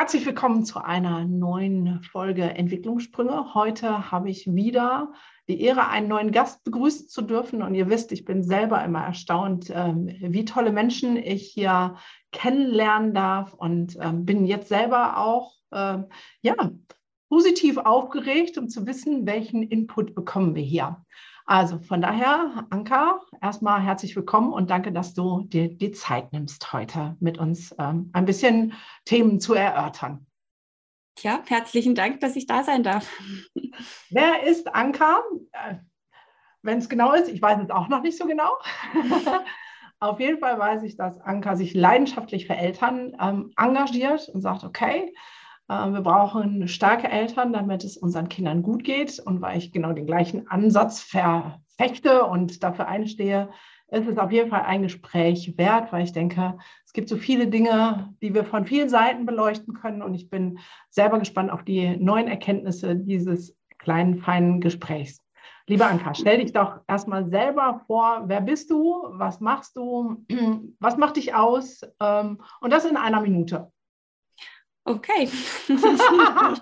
[0.00, 3.52] Herzlich willkommen zu einer neuen Folge Entwicklungssprünge.
[3.52, 5.12] Heute habe ich wieder
[5.46, 7.60] die Ehre, einen neuen Gast begrüßen zu dürfen.
[7.60, 11.96] Und ihr wisst, ich bin selber immer erstaunt, ähm, wie tolle Menschen ich hier
[12.32, 16.06] kennenlernen darf und ähm, bin jetzt selber auch ähm,
[16.40, 16.54] ja,
[17.28, 21.04] positiv aufgeregt, um zu wissen, welchen Input bekommen wir hier.
[21.50, 26.72] Also von daher, Anka, erstmal herzlich willkommen und danke, dass du dir die Zeit nimmst,
[26.72, 30.28] heute mit uns ähm, ein bisschen Themen zu erörtern.
[31.18, 33.10] Ja, herzlichen Dank, dass ich da sein darf.
[34.10, 35.24] Wer ist Anka?
[35.50, 35.78] Äh,
[36.62, 38.52] Wenn es genau ist, ich weiß es auch noch nicht so genau.
[39.98, 44.62] Auf jeden Fall weiß ich, dass Anka sich leidenschaftlich für Eltern ähm, engagiert und sagt,
[44.62, 45.12] okay,
[45.70, 49.20] wir brauchen starke Eltern, damit es unseren Kindern gut geht.
[49.20, 53.50] Und weil ich genau den gleichen Ansatz verfechte und dafür einstehe,
[53.92, 57.46] ist es auf jeden Fall ein Gespräch wert, weil ich denke, es gibt so viele
[57.46, 60.02] Dinge, die wir von vielen Seiten beleuchten können.
[60.02, 60.58] Und ich bin
[60.90, 65.22] selber gespannt auf die neuen Erkenntnisse dieses kleinen, feinen Gesprächs.
[65.68, 70.24] Lieber Anka, stell dich doch erstmal selber vor, wer bist du, was machst du,
[70.80, 73.70] was macht dich aus ähm, und das in einer Minute.
[74.84, 75.28] Okay.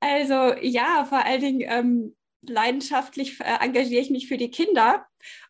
[0.00, 5.06] also ja, vor allen Dingen ähm, leidenschaftlich äh, engagiere ich mich für die Kinder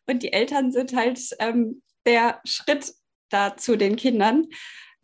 [0.07, 2.93] und die Eltern sind halt ähm, der Schritt
[3.29, 4.47] da zu den Kindern.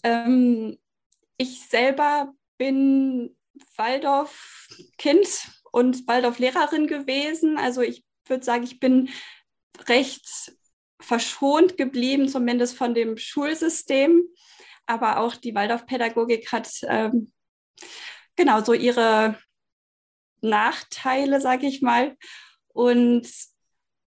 [0.04, 0.78] Ähm,
[1.38, 3.36] ich selber bin
[3.76, 5.28] Waldorf-Kind
[5.72, 7.58] und Waldorf-Lehrerin gewesen.
[7.58, 9.10] Also ich würde sagen, ich bin
[9.88, 10.54] recht
[11.00, 14.24] verschont geblieben, zumindest von dem Schulsystem
[14.92, 17.32] aber auch die Waldorfpädagogik hat ähm,
[18.36, 19.38] genau so ihre
[20.42, 22.18] Nachteile, sage ich mal.
[22.74, 23.28] Und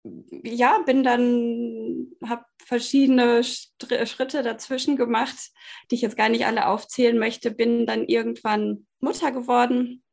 [0.03, 5.51] ja, bin dann, habe verschiedene Schritte dazwischen gemacht,
[5.89, 10.03] die ich jetzt gar nicht alle aufzählen möchte, bin dann irgendwann Mutter geworden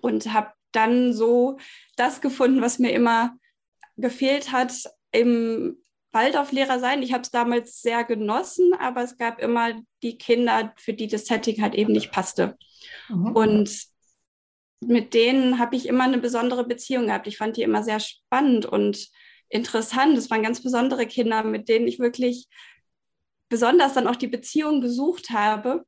[0.00, 1.58] und habe dann so
[1.96, 3.36] das gefunden, was mir immer
[3.96, 4.72] gefehlt hat,
[5.12, 5.82] im
[6.12, 7.02] Waldorflehrer sein.
[7.02, 11.26] Ich habe es damals sehr genossen, aber es gab immer die Kinder, für die das
[11.26, 12.56] Setting halt eben nicht passte.
[13.08, 13.32] Mhm.
[13.36, 13.82] Und
[14.80, 17.26] mit denen habe ich immer eine besondere Beziehung gehabt.
[17.26, 19.08] Ich fand die immer sehr spannend und
[19.48, 20.16] interessant.
[20.16, 22.48] Es waren ganz besondere Kinder, mit denen ich wirklich
[23.48, 25.84] besonders dann auch die Beziehung gesucht habe.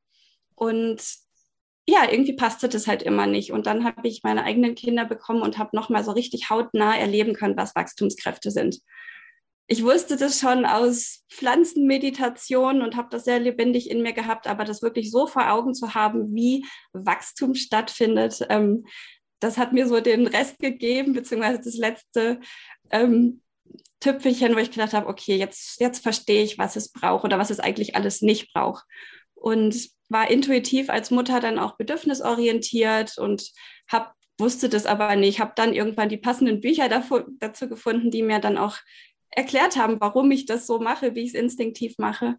[0.55, 1.01] Und
[1.87, 3.51] ja, irgendwie passte das halt immer nicht.
[3.51, 7.33] Und dann habe ich meine eigenen Kinder bekommen und habe nochmal so richtig hautnah erleben
[7.33, 8.81] können, was Wachstumskräfte sind
[9.67, 14.65] ich wusste das schon aus Pflanzenmeditation und habe das sehr lebendig in mir gehabt, aber
[14.65, 18.85] das wirklich so vor Augen zu haben, wie Wachstum stattfindet, ähm,
[19.39, 22.39] das hat mir so den Rest gegeben, beziehungsweise das letzte
[22.91, 23.41] ähm,
[23.99, 27.49] Tüpfelchen, wo ich gedacht habe, okay, jetzt, jetzt verstehe ich, was es braucht oder was
[27.49, 28.83] es eigentlich alles nicht braucht.
[29.33, 33.51] Und war intuitiv als Mutter dann auch bedürfnisorientiert und
[33.87, 35.39] habe wusste das aber nicht.
[35.39, 38.77] Habe dann irgendwann die passenden Bücher davor, dazu gefunden, die mir dann auch
[39.31, 42.37] erklärt haben, warum ich das so mache, wie ich es instinktiv mache.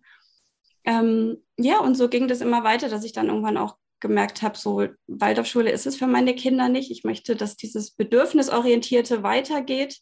[0.84, 4.58] Ähm, ja, und so ging das immer weiter, dass ich dann irgendwann auch gemerkt habe,
[4.58, 6.91] so Waldorfschule ist es für meine Kinder nicht.
[6.91, 10.00] Ich möchte, dass dieses Bedürfnisorientierte weitergeht.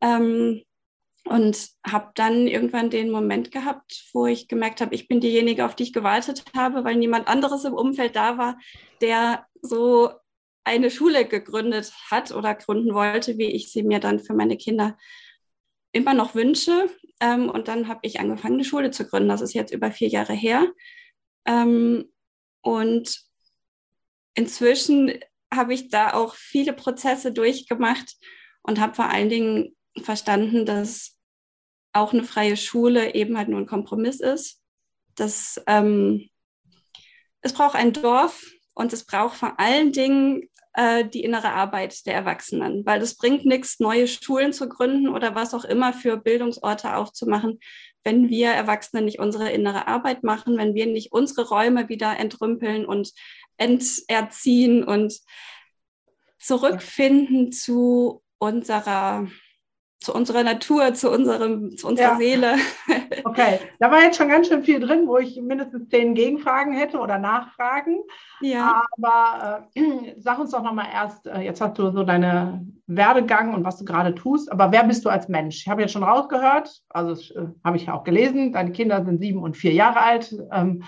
[0.00, 0.62] Ähm,
[1.24, 5.76] und habe dann irgendwann den Moment gehabt, wo ich gemerkt habe, ich bin diejenige, auf
[5.76, 8.58] die ich gewartet habe, weil niemand anderes im Umfeld da war,
[9.00, 10.10] der so
[10.64, 14.96] eine Schule gegründet hat oder gründen wollte, wie ich sie mir dann für meine Kinder
[15.92, 16.88] immer noch Wünsche.
[17.20, 19.28] Ähm, und dann habe ich angefangen, eine Schule zu gründen.
[19.28, 20.66] Das ist jetzt über vier Jahre her.
[21.46, 22.10] Ähm,
[22.62, 23.20] und
[24.34, 25.12] inzwischen
[25.52, 28.16] habe ich da auch viele Prozesse durchgemacht
[28.62, 31.18] und habe vor allen Dingen verstanden, dass
[31.92, 34.60] auch eine freie Schule eben halt nur ein Kompromiss ist.
[35.14, 36.30] Dass, ähm,
[37.42, 38.42] es braucht ein Dorf
[38.74, 43.44] und es braucht vor allen Dingen äh, die innere Arbeit der Erwachsenen, weil es bringt
[43.44, 47.60] nichts, neue Schulen zu gründen oder was auch immer für Bildungsorte aufzumachen,
[48.04, 52.84] wenn wir Erwachsene nicht unsere innere Arbeit machen, wenn wir nicht unsere Räume wieder entrümpeln
[52.84, 53.12] und
[53.58, 55.20] enterziehen und
[56.38, 59.28] zurückfinden zu unserer
[60.04, 62.16] zu unserer Natur, zu, unserem, zu unserer ja.
[62.16, 62.54] Seele.
[63.24, 66.98] Okay, da war jetzt schon ganz schön viel drin, wo ich mindestens zehn Gegenfragen hätte
[66.98, 68.00] oder Nachfragen.
[68.40, 68.82] Ja.
[68.98, 73.64] Aber äh, sag uns doch nochmal erst, äh, jetzt hast du so deine Werdegang und
[73.64, 75.58] was du gerade tust, aber wer bist du als Mensch?
[75.58, 79.20] Ich habe jetzt schon rausgehört, also äh, habe ich ja auch gelesen, deine Kinder sind
[79.20, 80.34] sieben und vier Jahre alt.
[80.50, 80.82] Ähm,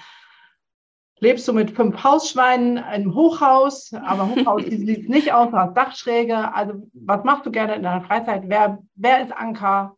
[1.24, 6.54] lebst du mit fünf Hausschweinen im Hochhaus, aber Hochhaus sieht nicht aus, hast Dachschräge.
[6.54, 8.44] Also was machst du gerne in deiner Freizeit?
[8.46, 9.96] Wer, wer ist Anka?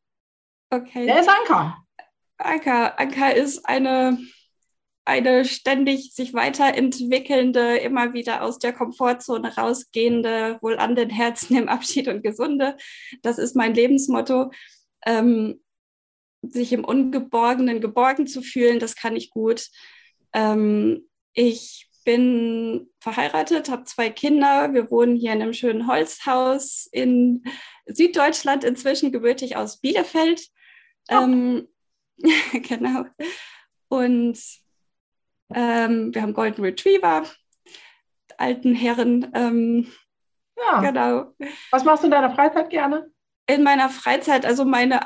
[0.70, 1.06] Okay.
[1.06, 1.78] Wer ist Anka?
[2.38, 4.18] Anka, Anka ist eine,
[5.04, 11.68] eine ständig sich weiterentwickelnde, immer wieder aus der Komfortzone rausgehende, wohl an den Herzen im
[11.68, 12.76] Abschied und Gesunde.
[13.22, 14.52] Das ist mein Lebensmotto.
[15.04, 15.60] Ähm,
[16.42, 19.66] sich im Ungeborgenen geborgen zu fühlen, das kann ich gut.
[20.32, 24.72] Ähm, ich bin verheiratet, habe zwei Kinder.
[24.72, 27.44] Wir wohnen hier in einem schönen Holzhaus in
[27.86, 30.48] Süddeutschland, inzwischen gebürtig aus Bielefeld.
[31.10, 31.14] Oh.
[31.14, 31.68] Ähm,
[32.52, 33.04] genau.
[33.88, 34.38] Und
[35.54, 37.24] ähm, wir haben Golden Retriever,
[38.38, 39.30] alten Herren.
[39.34, 39.92] Ähm,
[40.56, 40.80] ja.
[40.80, 41.34] Genau.
[41.70, 43.10] Was machst du in deiner Freizeit gerne?
[43.46, 45.00] In meiner Freizeit, also meine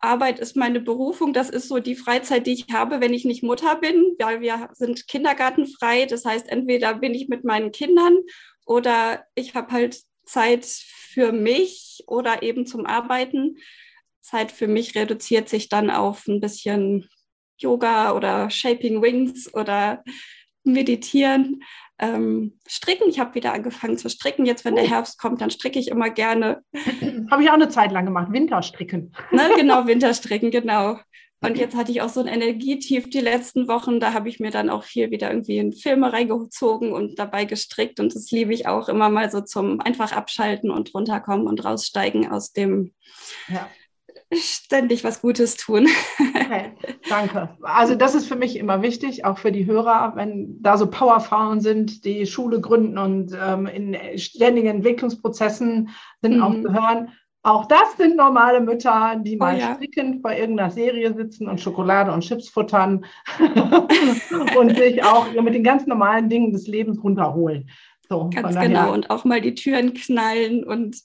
[0.00, 1.32] Arbeit ist meine Berufung.
[1.32, 4.70] Das ist so die Freizeit, die ich habe, wenn ich nicht Mutter bin, weil wir
[4.72, 6.06] sind kindergartenfrei.
[6.06, 8.18] Das heißt, entweder bin ich mit meinen Kindern
[8.64, 13.56] oder ich habe halt Zeit für mich oder eben zum Arbeiten.
[14.20, 17.08] Zeit für mich reduziert sich dann auf ein bisschen
[17.58, 20.02] Yoga oder Shaping Wings oder
[20.64, 21.62] Meditieren.
[22.00, 24.46] Ähm, stricken, ich habe wieder angefangen zu stricken.
[24.46, 24.76] Jetzt, wenn oh.
[24.76, 26.62] der Herbst kommt, dann stricke ich immer gerne.
[27.30, 29.14] Habe ich auch eine Zeit lang gemacht, Winterstricken.
[29.30, 30.98] Ne, genau, Winterstricken, genau.
[31.42, 33.98] Und jetzt hatte ich auch so ein Energietief die letzten Wochen.
[33.98, 37.98] Da habe ich mir dann auch viel wieder irgendwie in Filme reingezogen und dabei gestrickt.
[37.98, 42.30] Und das liebe ich auch immer mal so zum einfach abschalten und runterkommen und raussteigen
[42.30, 42.92] aus dem
[43.48, 43.66] ja
[44.32, 45.88] ständig was Gutes tun.
[46.18, 46.72] Okay,
[47.08, 47.50] danke.
[47.62, 51.60] Also das ist für mich immer wichtig, auch für die Hörer, wenn da so Powerfrauen
[51.60, 55.90] sind, die Schule gründen und ähm, in ständigen Entwicklungsprozessen
[56.22, 56.42] sind, mhm.
[56.42, 57.08] auch zu hören.
[57.42, 59.74] Auch das sind normale Mütter, die mal oh, ja.
[59.74, 63.06] strickend vor irgendeiner Serie sitzen und Schokolade und Chips futtern
[64.58, 67.70] und sich auch mit den ganz normalen Dingen des Lebens runterholen.
[68.10, 68.92] So, Ganz genau.
[68.92, 70.98] Und auch mal die Türen knallen und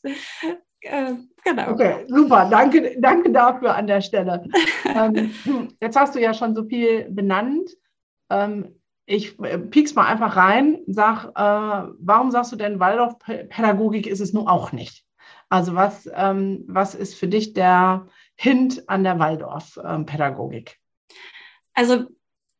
[0.86, 1.72] äh, genau.
[1.72, 2.48] Okay, super.
[2.50, 4.44] Danke, danke dafür an der Stelle.
[4.86, 5.32] ähm,
[5.82, 7.70] jetzt hast du ja schon so viel benannt.
[8.30, 14.20] Ähm, ich äh, piek's mal einfach rein, sag, äh, warum sagst du denn, Waldorfpädagogik ist
[14.20, 15.06] es nun auch nicht?
[15.50, 20.80] Also was, ähm, was ist für dich der Hint an der Waldorfpädagogik?
[21.74, 22.06] Also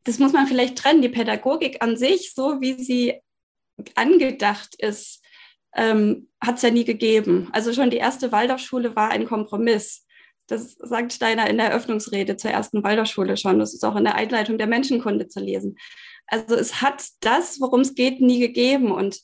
[0.04, 1.02] das muss man vielleicht trennen.
[1.02, 3.20] Die Pädagogik an sich, so wie sie
[3.94, 5.22] angedacht ist,
[5.76, 7.48] ähm, hat es ja nie gegeben.
[7.52, 10.06] Also schon die erste Waldorfschule war ein Kompromiss.
[10.48, 13.58] Das sagt Steiner in der Eröffnungsrede zur ersten Waldorfschule schon.
[13.58, 15.76] Das ist auch in der Einleitung der Menschenkunde zu lesen.
[16.26, 18.90] Also es hat das, worum es geht, nie gegeben.
[18.90, 19.20] Und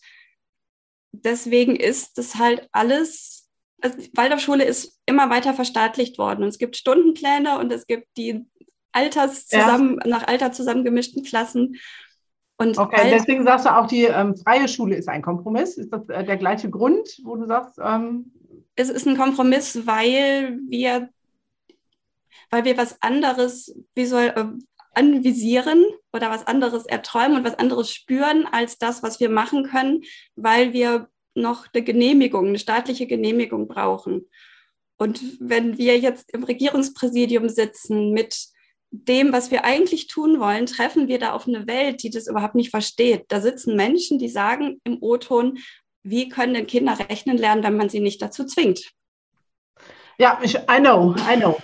[1.12, 3.50] deswegen ist das halt alles,
[3.80, 6.42] also die Waldorfschule ist immer weiter verstaatlicht worden.
[6.42, 8.44] Und es gibt Stundenpläne und es gibt die
[8.92, 10.10] Alters zusammen, ja.
[10.10, 11.76] nach Alter zusammengemischten Klassen.
[12.62, 15.76] Und okay, deswegen sagst du auch, die ähm, freie Schule ist ein Kompromiss.
[15.76, 17.78] Ist das äh, der gleiche Grund, wo du sagst?
[17.82, 18.30] Ähm
[18.76, 21.08] es ist ein Kompromiss, weil wir,
[22.50, 24.44] weil wir was anderes visuell äh,
[24.94, 30.02] anvisieren oder was anderes erträumen und was anderes spüren als das, was wir machen können,
[30.36, 34.28] weil wir noch eine Genehmigung, eine staatliche Genehmigung brauchen.
[34.98, 38.51] Und wenn wir jetzt im Regierungspräsidium sitzen mit
[38.92, 42.54] dem, was wir eigentlich tun wollen, treffen wir da auf eine Welt, die das überhaupt
[42.54, 43.24] nicht versteht.
[43.28, 45.58] Da sitzen Menschen, die sagen im O-Ton,
[46.02, 48.92] wie können denn Kinder rechnen lernen, wenn man sie nicht dazu zwingt?
[50.18, 51.56] Ja, ich, I know, I know.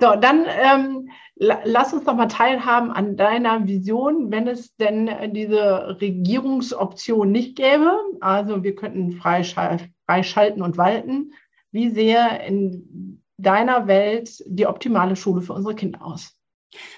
[0.00, 6.00] So, dann ähm, lass uns doch mal teilhaben an deiner Vision, wenn es denn diese
[6.00, 7.96] Regierungsoption nicht gäbe.
[8.20, 11.32] Also wir könnten freischalten und walten.
[11.70, 16.36] Wie sähe in deiner Welt die optimale Schule für unsere Kinder aus?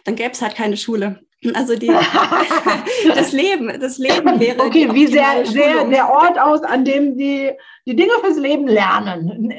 [0.05, 1.21] Dann gäbe es halt keine Schule.
[1.53, 1.89] Also die,
[3.15, 4.63] das Leben, das Leben wäre.
[4.63, 7.51] Okay, wie sehr, sehr der Ort aus, an dem die,
[7.87, 9.53] die Dinge fürs Leben lernen.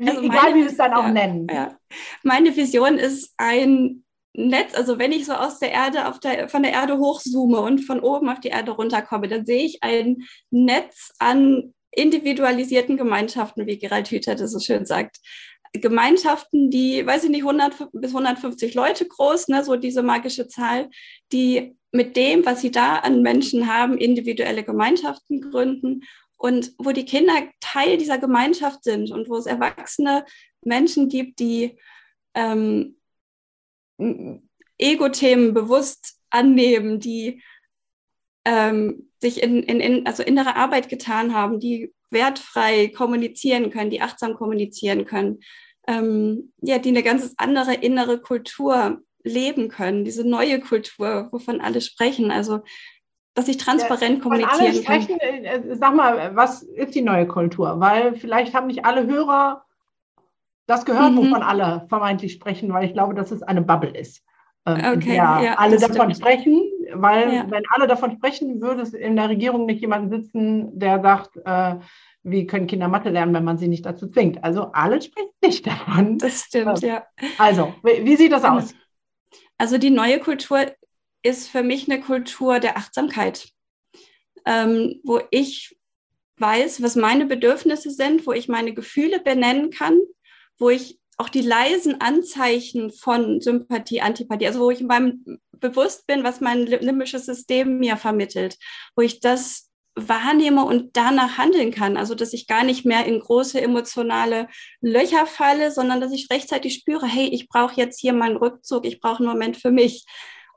[0.00, 1.46] Also Egal wie wir es dann auch ja, nennen.
[1.50, 1.76] Ja.
[2.22, 4.04] Meine Vision ist ein
[4.36, 7.80] Netz, also wenn ich so aus der Erde, auf der, von der Erde hochzoome und
[7.80, 13.78] von oben auf die Erde runterkomme, dann sehe ich ein Netz an individualisierten Gemeinschaften, wie
[13.78, 15.16] Gerald Hüther das so schön sagt.
[15.72, 20.88] Gemeinschaften, die, weiß ich nicht, 100 bis 150 Leute groß, ne, so diese magische Zahl,
[21.32, 26.02] die mit dem, was sie da an Menschen haben, individuelle Gemeinschaften gründen
[26.36, 30.24] und wo die Kinder Teil dieser Gemeinschaft sind und wo es Erwachsene
[30.62, 31.78] Menschen gibt, die
[32.34, 32.96] ähm,
[34.78, 37.42] Ego-Themen bewusst annehmen, die
[38.46, 44.00] ähm, sich in, in, in, also innere Arbeit getan haben, die wertfrei kommunizieren können, die
[44.00, 45.40] achtsam kommunizieren können,
[45.88, 51.80] ähm, ja, die eine ganz andere innere Kultur leben können, diese neue Kultur, wovon alle
[51.80, 52.30] sprechen.
[52.30, 52.60] Also
[53.34, 55.44] dass ich transparent ja, kommunizieren alle sprechen, kann.
[55.44, 57.80] Äh, äh, sag mal, was ist die neue Kultur?
[57.80, 59.64] Weil vielleicht haben nicht alle Hörer
[60.66, 61.18] das gehört, mhm.
[61.18, 64.22] wovon alle vermeintlich sprechen, weil ich glaube, dass es eine Bubble ist.
[64.66, 66.16] Ähm, okay, ja, alle davon stimmt.
[66.16, 66.62] sprechen,
[66.94, 67.50] weil ja.
[67.50, 71.76] wenn alle davon sprechen, würde es in der Regierung nicht jemand sitzen, der sagt, äh,
[72.22, 74.42] wie können Kinder Mathe lernen, wenn man sie nicht dazu zwingt.
[74.42, 76.18] Also alle sprechen nicht davon.
[76.18, 77.06] Das stimmt, ja.
[77.38, 78.56] Also, wie, wie sieht das genau.
[78.56, 78.74] aus?
[79.58, 80.66] Also die neue Kultur
[81.22, 83.48] ist für mich eine Kultur der Achtsamkeit,
[84.44, 85.76] ähm, wo ich
[86.38, 89.98] weiß, was meine Bedürfnisse sind, wo ich meine Gefühle benennen kann,
[90.58, 96.24] wo ich auch die leisen Anzeichen von Sympathie, Antipathie, also wo ich meinem bewusst bin,
[96.24, 98.58] was mein limbisches System mir vermittelt,
[98.94, 101.96] wo ich das wahrnehme und danach handeln kann.
[101.96, 104.48] Also dass ich gar nicht mehr in große emotionale
[104.82, 109.00] Löcher falle, sondern dass ich rechtzeitig spüre, hey, ich brauche jetzt hier meinen Rückzug, ich
[109.00, 110.04] brauche einen Moment für mich.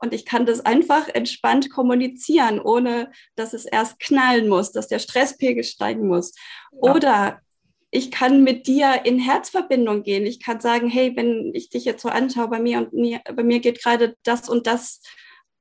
[0.01, 4.99] Und ich kann das einfach entspannt kommunizieren, ohne dass es erst knallen muss, dass der
[4.99, 6.33] Stresspegel steigen muss.
[6.81, 6.95] Ja.
[6.95, 7.41] Oder
[7.91, 10.25] ich kann mit dir in Herzverbindung gehen.
[10.25, 13.43] Ich kann sagen, hey, wenn ich dich jetzt so anschaue, bei mir und mir, bei
[13.43, 15.01] mir geht gerade das und das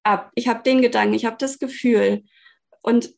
[0.03, 0.31] ab.
[0.35, 2.25] Ich habe den Gedanken, ich habe das Gefühl.
[2.83, 3.15] Und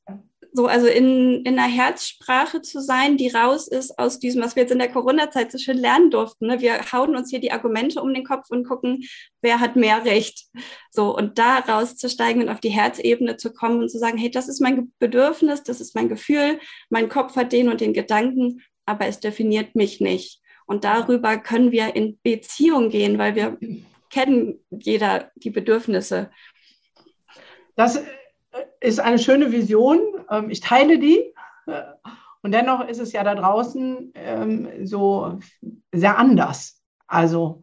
[0.52, 4.62] so also in, in einer Herzsprache zu sein, die raus ist aus diesem, was wir
[4.62, 6.46] jetzt in der Corona-Zeit so schön lernen durften.
[6.46, 6.60] Ne?
[6.60, 9.04] Wir hauen uns hier die Argumente um den Kopf und gucken,
[9.42, 10.46] wer hat mehr Recht.
[10.90, 14.48] So, und da rauszusteigen und auf die Herzebene zu kommen und zu sagen, hey, das
[14.48, 19.06] ist mein Bedürfnis, das ist mein Gefühl, mein Kopf hat den und den Gedanken, aber
[19.06, 20.40] es definiert mich nicht.
[20.66, 23.58] Und darüber können wir in Beziehung gehen, weil wir
[24.10, 26.30] kennen jeder die Bedürfnisse.
[27.76, 28.02] Das
[28.80, 30.00] ist eine schöne Vision.
[30.30, 31.32] Ähm, ich teile die.
[32.42, 35.38] Und dennoch ist es ja da draußen ähm, so
[35.92, 36.82] sehr anders.
[37.06, 37.62] Also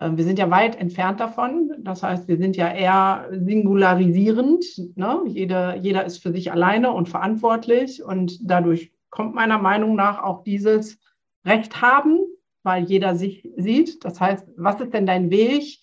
[0.00, 1.72] ähm, wir sind ja weit entfernt davon.
[1.78, 4.64] Das heißt, wir sind ja eher singularisierend.
[4.96, 5.22] Ne?
[5.26, 8.02] Jeder, jeder ist für sich alleine und verantwortlich.
[8.02, 10.98] Und dadurch kommt meiner Meinung nach auch dieses
[11.44, 12.18] Recht haben,
[12.62, 14.04] weil jeder sich sieht.
[14.04, 15.78] Das heißt, was ist denn dein Weg,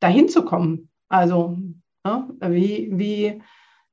[0.00, 0.90] dahin zu kommen?
[1.08, 1.56] Also
[2.04, 2.28] ne?
[2.40, 3.42] wie, wie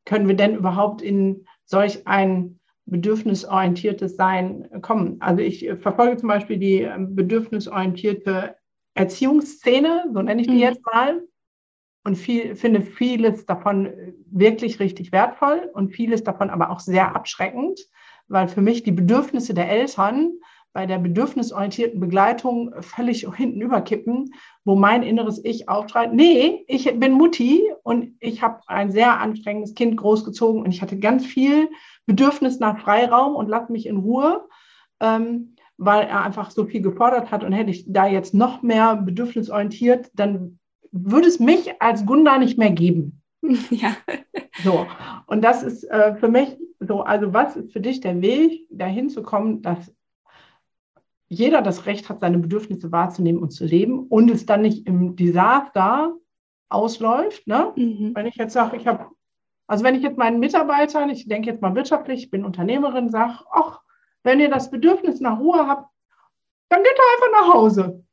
[0.06, 5.18] können wir denn überhaupt in solch ein bedürfnisorientiertes Sein kommen?
[5.22, 8.56] Also ich verfolge zum Beispiel die ähm, bedürfnisorientierte
[8.96, 10.60] Erziehungsszene, so nenne ich die mhm.
[10.60, 11.22] jetzt mal,
[12.04, 13.94] und viel, finde vieles davon
[14.26, 17.80] wirklich richtig wertvoll und vieles davon aber auch sehr abschreckend,
[18.32, 20.32] weil für mich die Bedürfnisse der Eltern
[20.74, 24.34] bei der bedürfnisorientierten Begleitung völlig hinten überkippen,
[24.64, 29.76] wo mein inneres Ich aufschreit, nee, ich bin Mutti und ich habe ein sehr anstrengendes
[29.76, 31.70] Kind großgezogen und ich hatte ganz viel
[32.06, 34.48] Bedürfnis nach Freiraum und lass mich in Ruhe,
[35.02, 38.96] ähm, weil er einfach so viel gefordert hat und hätte ich da jetzt noch mehr
[38.96, 40.60] bedürfnisorientiert, dann
[40.92, 43.21] würde es mich als Gunda nicht mehr geben.
[43.72, 43.96] Ja.
[44.64, 44.86] So,
[45.28, 49.10] und das ist äh, für mich so, also was ist für dich der Weg, dahin
[49.10, 49.94] zu kommen, dass
[51.28, 55.16] jeder das Recht hat, seine Bedürfnisse wahrzunehmen und zu leben und es dann nicht im
[55.16, 56.14] Desaster
[56.70, 57.48] ausläuft.
[57.48, 57.72] Ne?
[57.76, 58.12] Mhm.
[58.14, 59.08] Wenn ich jetzt sage, ich habe,
[59.68, 63.40] also wenn ich jetzt meinen Mitarbeitern, ich denke jetzt mal wirtschaftlich, ich bin Unternehmerin, sage,
[63.52, 63.80] ach,
[64.24, 65.90] wenn ihr das Bedürfnis nach Ruhe habt,
[66.70, 68.04] dann geht ihr einfach nach Hause.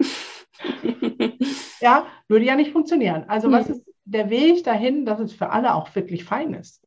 [1.80, 3.24] ja, würde ja nicht funktionieren.
[3.28, 3.52] Also mhm.
[3.52, 6.86] was ist der Weg dahin, dass es für alle auch wirklich fein ist?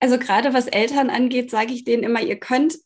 [0.00, 2.76] Also gerade was Eltern angeht, sage ich denen immer, ihr könnt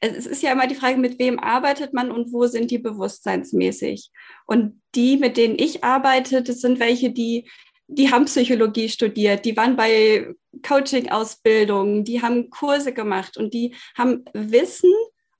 [0.00, 4.10] es ist ja immer die Frage, mit wem arbeitet man und wo sind die bewusstseinsmäßig.
[4.46, 7.48] Und die, mit denen ich arbeite, das sind welche, die,
[7.86, 10.34] die haben Psychologie studiert, die waren bei
[10.66, 14.92] Coaching-Ausbildungen, die haben Kurse gemacht und die haben Wissen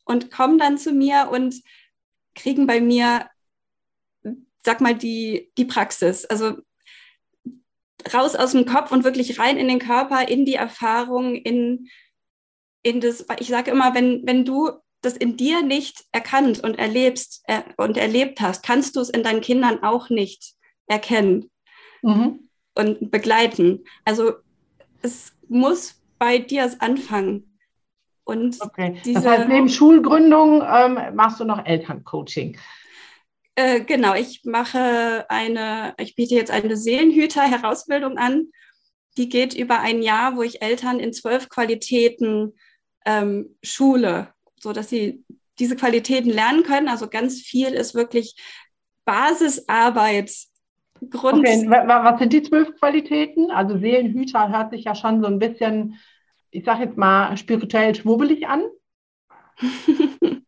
[0.04, 1.56] und kommen dann zu mir und
[2.34, 3.28] kriegen bei mir,
[4.64, 6.24] sag mal, die, die Praxis.
[6.24, 6.54] Also
[8.12, 11.88] raus aus dem Kopf und wirklich rein in den Körper, in die Erfahrung, in
[12.84, 17.42] in das, ich sage immer, wenn, wenn du das in dir nicht erkannt und erlebst
[17.46, 20.54] äh, und erlebt hast, kannst du es in deinen Kindern auch nicht
[20.86, 21.50] erkennen
[22.02, 22.48] mhm.
[22.74, 23.84] und begleiten.
[24.04, 24.34] Also
[25.02, 27.58] es muss bei dir anfangen.
[28.24, 29.00] Und okay.
[29.12, 32.56] Das heißt, neben Schulgründung ähm, machst du noch Elterncoaching.
[33.56, 38.48] Äh, genau, ich mache eine, ich biete jetzt eine Seelenhüter-Herausbildung an.
[39.16, 42.54] Die geht über ein Jahr, wo ich Eltern in zwölf Qualitäten
[43.06, 44.34] ähm, Schule
[44.64, 45.24] so dass sie
[45.60, 46.88] diese Qualitäten lernen können.
[46.88, 48.34] Also ganz viel ist wirklich
[49.04, 50.32] Basisarbeit.
[51.10, 51.46] Grund.
[51.46, 53.50] Okay, was sind die zwölf Qualitäten?
[53.50, 56.00] Also Seelenhüter hört sich ja schon so ein bisschen,
[56.50, 58.64] ich sage jetzt mal, spirituell schwubbelig an.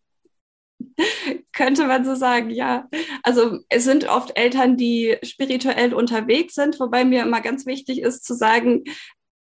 [1.52, 2.88] Könnte man so sagen, ja.
[3.22, 8.24] Also es sind oft Eltern, die spirituell unterwegs sind, wobei mir immer ganz wichtig ist
[8.24, 8.84] zu sagen,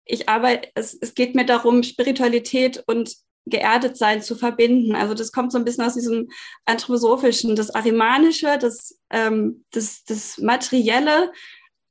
[0.05, 3.15] ich arbeite, es, es geht mir darum, Spiritualität und
[3.45, 4.95] geerdet sein zu verbinden.
[4.95, 6.29] Also das kommt so ein bisschen aus diesem
[6.65, 11.31] anthroposophischen, das Arimanische, das, ähm, das, das Materielle,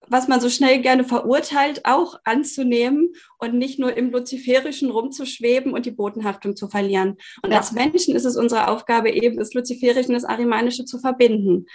[0.08, 5.86] was man so schnell gerne verurteilt, auch anzunehmen und nicht nur im Luziferischen rumzuschweben und
[5.86, 7.16] die Botenhaftung zu verlieren.
[7.42, 7.58] Und ja.
[7.58, 11.66] als Menschen ist es unsere Aufgabe, eben das Luziferische und das Arimanische zu verbinden.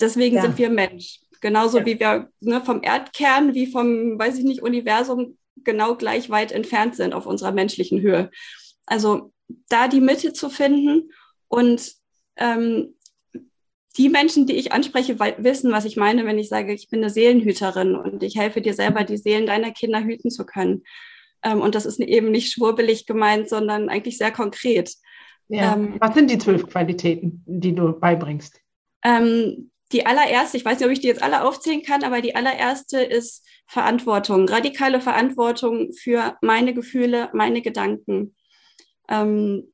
[0.00, 0.42] Deswegen ja.
[0.42, 1.20] sind wir Mensch.
[1.40, 1.86] Genauso ja.
[1.86, 6.96] wie wir ne, vom Erdkern, wie vom, weiß ich nicht, Universum genau gleich weit entfernt
[6.96, 8.30] sind auf unserer menschlichen Höhe.
[8.86, 9.32] Also
[9.68, 11.12] da die Mitte zu finden
[11.48, 11.92] und
[12.36, 12.94] ähm,
[13.96, 17.10] die Menschen, die ich anspreche, wissen, was ich meine, wenn ich sage, ich bin eine
[17.10, 20.84] Seelenhüterin und ich helfe dir selber, die Seelen deiner Kinder hüten zu können.
[21.42, 24.94] Ähm, und das ist eben nicht schwurbelig gemeint, sondern eigentlich sehr konkret.
[25.48, 25.74] Ja.
[25.74, 28.60] Ähm, was sind die zwölf Qualitäten, die du beibringst?
[29.04, 32.34] Ähm, die allererste, ich weiß nicht, ob ich die jetzt alle aufzählen kann, aber die
[32.34, 38.34] allererste ist Verantwortung, radikale Verantwortung für meine Gefühle, meine Gedanken
[39.08, 39.71] ähm,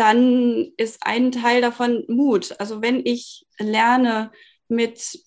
[0.00, 2.54] dann ist ein Teil davon Mut.
[2.58, 4.32] Also wenn ich lerne,
[4.68, 5.18] mit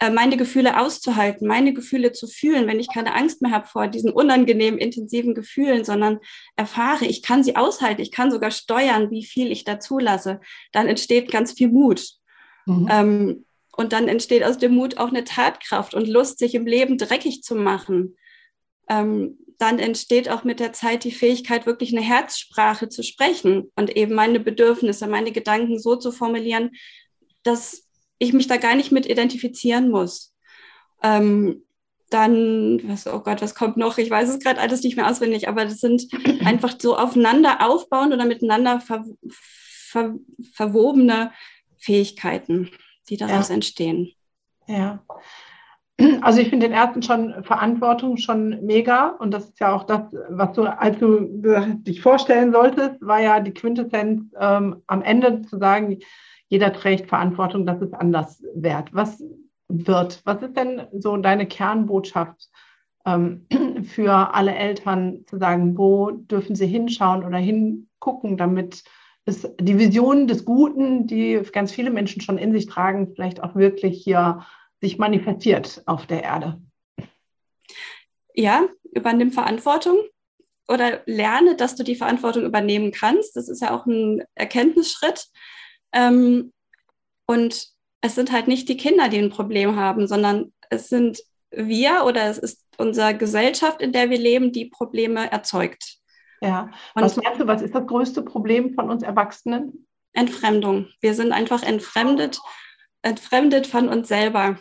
[0.00, 3.88] äh, meine Gefühle auszuhalten, meine Gefühle zu fühlen, wenn ich keine Angst mehr habe vor
[3.88, 6.18] diesen unangenehmen, intensiven Gefühlen, sondern
[6.56, 10.40] erfahre, ich kann sie aushalten, ich kann sogar steuern, wie viel ich dazu lasse,
[10.72, 12.10] dann entsteht ganz viel Mut.
[12.66, 12.88] Mhm.
[12.90, 13.44] Ähm,
[13.76, 17.42] und dann entsteht aus dem Mut auch eine Tatkraft und Lust, sich im Leben dreckig
[17.42, 18.16] zu machen.
[18.88, 23.96] Ähm, dann entsteht auch mit der Zeit die Fähigkeit, wirklich eine Herzsprache zu sprechen und
[23.96, 26.70] eben meine Bedürfnisse, meine Gedanken so zu formulieren,
[27.42, 30.34] dass ich mich da gar nicht mit identifizieren muss.
[31.02, 31.64] Ähm,
[32.10, 33.98] dann, was, oh Gott, was kommt noch?
[33.98, 36.06] Ich weiß es gerade alles nicht mehr auswendig, aber das sind
[36.44, 40.14] einfach so aufeinander aufbauen oder miteinander ver, ver,
[40.52, 41.32] verwobene
[41.76, 42.70] Fähigkeiten,
[43.08, 43.54] die daraus ja.
[43.54, 44.12] entstehen.
[44.66, 45.04] Ja,
[46.22, 50.02] also ich finde den ersten schon Verantwortung schon mega und das ist ja auch das,
[50.28, 51.20] was du, als du
[51.82, 55.98] dich vorstellen solltest, war ja die Quintessenz ähm, am Ende zu sagen,
[56.48, 58.90] jeder trägt Verantwortung, das ist anders wert.
[58.92, 59.22] Was
[59.68, 60.20] wird?
[60.24, 62.48] Was ist denn so deine Kernbotschaft
[63.06, 63.46] ähm,
[63.84, 68.84] für alle Eltern zu sagen, wo dürfen sie hinschauen oder hingucken, damit
[69.26, 73.54] es die Vision des Guten, die ganz viele Menschen schon in sich tragen, vielleicht auch
[73.54, 74.44] wirklich hier
[74.84, 76.60] sich manifestiert auf der Erde.
[78.34, 79.96] Ja, übernimm Verantwortung
[80.68, 83.34] oder lerne, dass du die Verantwortung übernehmen kannst.
[83.36, 85.26] Das ist ja auch ein Erkenntnisschritt.
[85.92, 86.52] Ähm,
[87.26, 87.68] und
[88.02, 92.24] es sind halt nicht die Kinder, die ein Problem haben, sondern es sind wir oder
[92.24, 95.98] es ist unsere Gesellschaft, in der wir leben, die Probleme erzeugt.
[96.42, 99.86] Ja, was meinst du, was ist das größte Problem von uns Erwachsenen?
[100.12, 100.88] Entfremdung.
[101.00, 102.38] Wir sind einfach entfremdet,
[103.02, 104.58] entfremdet von uns selber.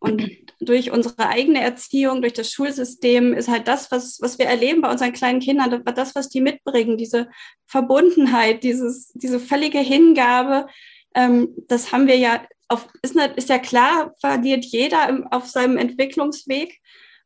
[0.00, 0.28] Und
[0.60, 4.90] durch unsere eigene Erziehung, durch das Schulsystem ist halt das, was, was wir erleben bei
[4.90, 7.28] unseren kleinen Kindern, das, was die mitbringen, diese
[7.66, 10.66] Verbundenheit, dieses, diese völlige Hingabe,
[11.14, 15.46] ähm, das haben wir ja, auf, ist, nicht, ist ja klar, verliert jeder im, auf
[15.46, 16.78] seinem Entwicklungsweg,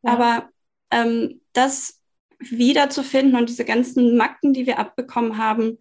[0.03, 0.13] ja.
[0.13, 0.49] aber
[0.91, 2.01] ähm, das
[2.39, 5.79] wiederzufinden und diese ganzen Macken, die wir abbekommen haben,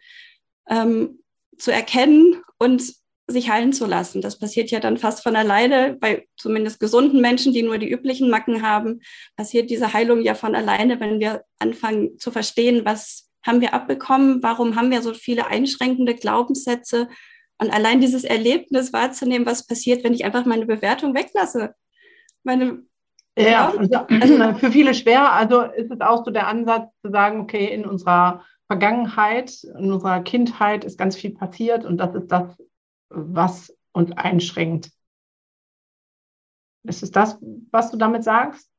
[0.70, 1.20] ähm,
[1.58, 2.94] zu erkennen und
[3.28, 4.22] sich heilen zu lassen.
[4.22, 5.98] Das passiert ja dann fast von alleine.
[6.00, 9.02] Bei zumindest gesunden Menschen, die nur die üblichen Macken haben,
[9.36, 14.42] passiert diese Heilung ja von alleine, wenn wir anfangen zu verstehen, was haben wir abbekommen,
[14.42, 17.08] warum haben wir so viele einschränkende Glaubenssätze
[17.60, 21.74] und allein dieses Erlebnis wahrzunehmen, was passiert, wenn ich einfach meine Bewertung weglasse.
[22.44, 22.84] Meine
[23.38, 23.74] ja,
[24.22, 25.34] also für viele schwer.
[25.34, 30.22] Also ist es auch so der Ansatz zu sagen, okay, in unserer Vergangenheit, in unserer
[30.22, 32.58] Kindheit ist ganz viel passiert und das ist das,
[33.10, 34.92] was uns einschränkt.
[36.84, 37.38] Ist es das,
[37.72, 38.70] was du damit sagst?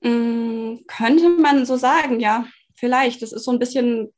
[0.00, 2.46] Mm, könnte man so sagen, ja.
[2.74, 3.22] Vielleicht.
[3.22, 4.12] Das ist so ein bisschen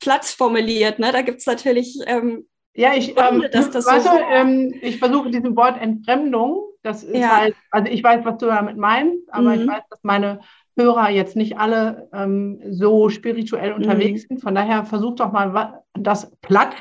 [0.00, 0.98] Platz formuliert.
[0.98, 1.12] Ne?
[1.12, 1.98] Da gibt es natürlich.
[2.06, 6.64] Ähm, ja, ich, ähm, dass das weißt so du, ähm, ich versuche diesem Wort Entfremdung,
[6.82, 7.36] das ist ja.
[7.36, 9.60] halt, also ich weiß, was du damit meinst, aber mhm.
[9.60, 10.40] ich weiß, dass meine
[10.76, 14.28] Hörer jetzt nicht alle ähm, so spirituell unterwegs mhm.
[14.28, 14.40] sind.
[14.40, 16.74] Von daher versuch doch mal das platt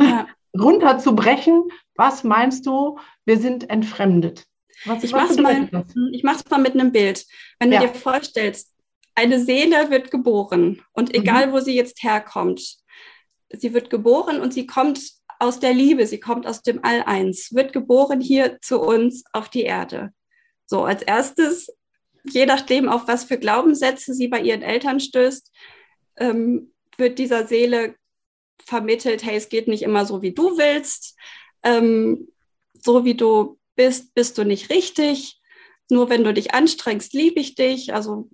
[0.00, 0.26] ja.
[0.58, 1.64] runterzubrechen.
[1.94, 4.46] Was meinst du, wir sind entfremdet?
[4.84, 5.68] Was, ich mache es mal,
[6.50, 7.24] mal mit einem Bild.
[7.58, 7.82] Wenn du ja.
[7.82, 8.72] dir vorstellst,
[9.14, 11.52] eine Seele wird geboren und egal, mhm.
[11.52, 12.76] wo sie jetzt herkommt,
[13.50, 15.00] sie wird geboren und sie kommt
[15.38, 19.62] aus der Liebe, sie kommt aus dem All-Eins, wird geboren hier zu uns auf die
[19.62, 20.12] Erde.
[20.66, 21.68] So, als erstes,
[22.30, 25.52] je nachdem, auf was für Glaubenssätze sie bei ihren Eltern stößt,
[26.18, 27.94] ähm, wird dieser Seele
[28.64, 31.16] vermittelt, hey, es geht nicht immer so, wie du willst.
[31.62, 32.28] Ähm,
[32.74, 35.40] so wie du bist, bist du nicht richtig.
[35.88, 37.94] Nur wenn du dich anstrengst, liebe ich dich.
[37.94, 38.28] Also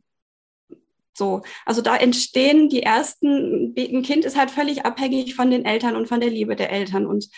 [1.14, 5.96] so, also da entstehen die ersten, ein Kind ist halt völlig abhängig von den Eltern
[5.96, 7.28] und von der Liebe der Eltern und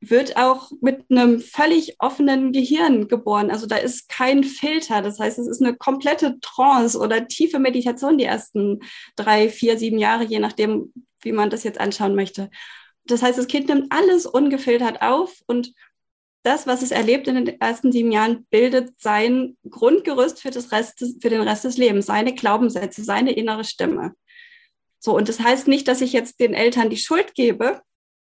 [0.00, 3.50] wird auch mit einem völlig offenen Gehirn geboren.
[3.50, 5.02] Also da ist kein Filter.
[5.02, 8.80] Das heißt, es ist eine komplette Trance oder tiefe Meditation die ersten
[9.16, 12.50] drei, vier, sieben Jahre, je nachdem, wie man das jetzt anschauen möchte.
[13.04, 15.72] Das heißt, das Kind nimmt alles ungefiltert auf und
[16.42, 21.00] das, was es erlebt in den ersten sieben Jahren, bildet sein Grundgerüst für, das Rest
[21.00, 24.14] des, für den Rest des Lebens, seine Glaubenssätze, seine innere Stimme.
[25.00, 27.80] So, und das heißt nicht, dass ich jetzt den Eltern die Schuld gebe,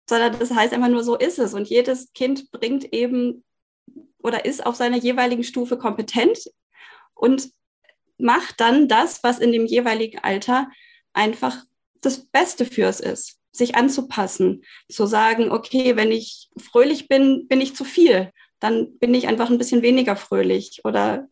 [0.08, 1.54] sondern das heißt einfach nur, so ist es.
[1.54, 3.44] Und jedes Kind bringt eben
[4.20, 6.40] oder ist auf seiner jeweiligen Stufe kompetent
[7.14, 7.50] und
[8.18, 10.70] macht dann das, was in dem jeweiligen Alter
[11.14, 11.64] einfach
[12.02, 17.62] das Beste für es ist sich anzupassen, zu sagen, okay, wenn ich fröhlich bin, bin
[17.62, 21.28] ich zu viel, dann bin ich einfach ein bisschen weniger fröhlich oder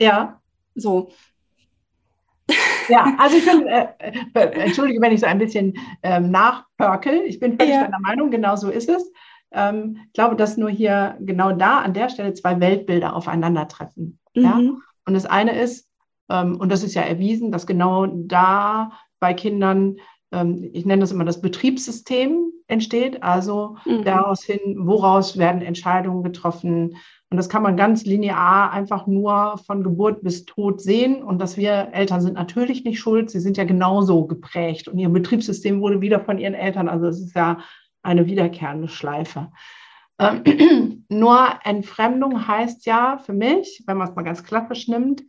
[0.00, 0.40] ja,
[0.74, 1.12] so.
[2.90, 3.88] Ja, also ich bin, äh,
[4.34, 7.22] äh, entschuldige, wenn ich so ein bisschen ähm, nachpörkel.
[7.26, 7.84] Ich bin völlig ja.
[7.84, 9.10] deiner Meinung, genau so ist es.
[9.52, 14.18] Ähm, ich glaube, dass nur hier genau da an der Stelle zwei Weltbilder aufeinandertreffen.
[14.34, 14.42] Mhm.
[14.42, 14.60] Ja?
[15.06, 15.88] Und das eine ist,
[16.28, 19.96] ähm, und das ist ja erwiesen, dass genau da bei Kindern
[20.32, 24.04] ähm, ich nenne das immer das Betriebssystem entsteht, also mhm.
[24.04, 26.96] daraus hin, woraus werden Entscheidungen getroffen.
[27.30, 31.22] Und das kann man ganz linear einfach nur von Geburt bis Tod sehen.
[31.22, 34.88] Und dass wir Eltern sind natürlich nicht schuld, sie sind ja genauso geprägt.
[34.88, 37.58] Und ihr Betriebssystem wurde wieder von ihren Eltern, also es ist ja
[38.02, 39.52] eine wiederkehrende Schleife.
[40.18, 45.22] Ähm, nur Entfremdung heißt ja für mich, wenn man es mal ganz klassisch nimmt,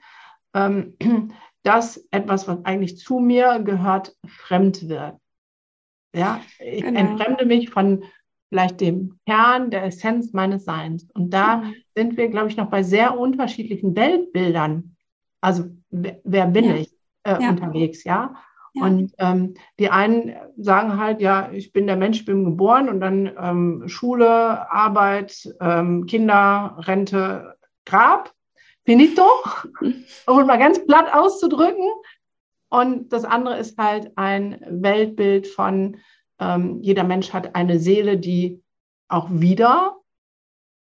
[0.56, 0.96] ähm,
[1.64, 5.18] dass etwas, was eigentlich zu mir gehört, fremd wird.
[6.16, 7.00] Ja, ich genau.
[7.00, 8.04] entfremde mich von
[8.52, 11.08] vielleicht dem Kern, der Essenz meines Seins.
[11.14, 11.74] Und da mhm.
[11.96, 14.98] sind wir, glaube ich, noch bei sehr unterschiedlichen Weltbildern.
[15.40, 16.76] Also wer bin ja.
[16.76, 16.92] ich
[17.24, 17.50] äh, ja.
[17.50, 18.36] unterwegs, ja?
[18.74, 18.84] ja.
[18.84, 23.00] Und ähm, die einen sagen halt, ja, ich bin der Mensch, ich bin geboren und
[23.00, 28.34] dann ähm, Schule, Arbeit, ähm, Kinder, Rente, Grab
[28.84, 29.26] finito,
[30.28, 31.90] um es mal ganz platt auszudrücken.
[32.70, 35.98] Und das andere ist halt ein Weltbild von,
[36.41, 38.62] ähm, jeder Mensch hat eine Seele, die
[39.08, 39.97] auch wieder,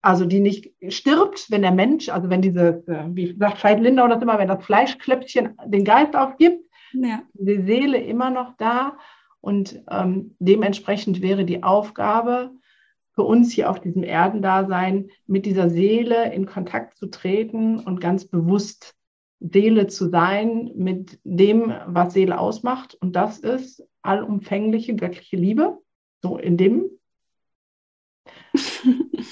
[0.03, 4.07] also die nicht stirbt, wenn der Mensch, also wenn diese, äh, wie sagt Veit Lindau
[4.07, 7.23] das immer, wenn das Fleischklöpfchen den Geist aufgibt, ja.
[7.33, 8.99] die Seele immer noch da.
[9.41, 12.51] Und ähm, dementsprechend wäre die Aufgabe,
[13.19, 18.27] für uns hier auf diesem Erdendasein mit dieser Seele in Kontakt zu treten und ganz
[18.27, 18.95] bewusst
[19.41, 22.97] Seele zu sein mit dem, was Seele ausmacht.
[23.01, 25.79] Und das ist allumfängliche göttliche Liebe.
[26.23, 26.91] So in dem.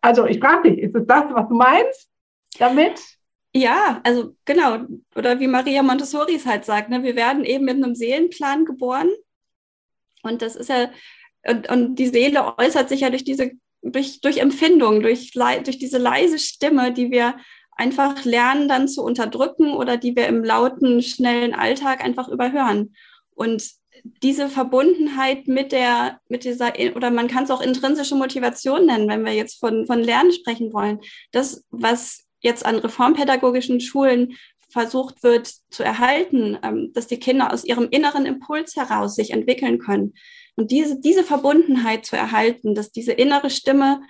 [0.00, 2.08] also ich frage dich, ist es das, was du meinst
[2.58, 3.00] damit?
[3.54, 4.86] Ja, also genau.
[5.14, 7.02] Oder wie Maria Montessori es halt sagt, ne?
[7.02, 9.10] wir werden eben mit einem Seelenplan geboren.
[10.22, 10.90] Und das ist ja
[11.46, 15.98] und, und die Seele äußert sich ja durch diese, durch, durch Empfindung, durch, durch diese
[15.98, 17.36] leise Stimme, die wir
[17.80, 22.94] einfach lernen dann zu unterdrücken oder die wir im lauten, schnellen Alltag einfach überhören.
[23.34, 23.70] Und
[24.22, 29.24] diese Verbundenheit mit der, mit dieser, oder man kann es auch intrinsische Motivation nennen, wenn
[29.24, 31.00] wir jetzt von, von Lernen sprechen wollen.
[31.32, 34.36] Das, was jetzt an reformpädagogischen Schulen
[34.70, 39.78] versucht wird zu erhalten, ähm, dass die Kinder aus ihrem inneren Impuls heraus sich entwickeln
[39.78, 40.14] können,
[40.56, 44.02] und diese, diese Verbundenheit zu erhalten, dass diese innere Stimme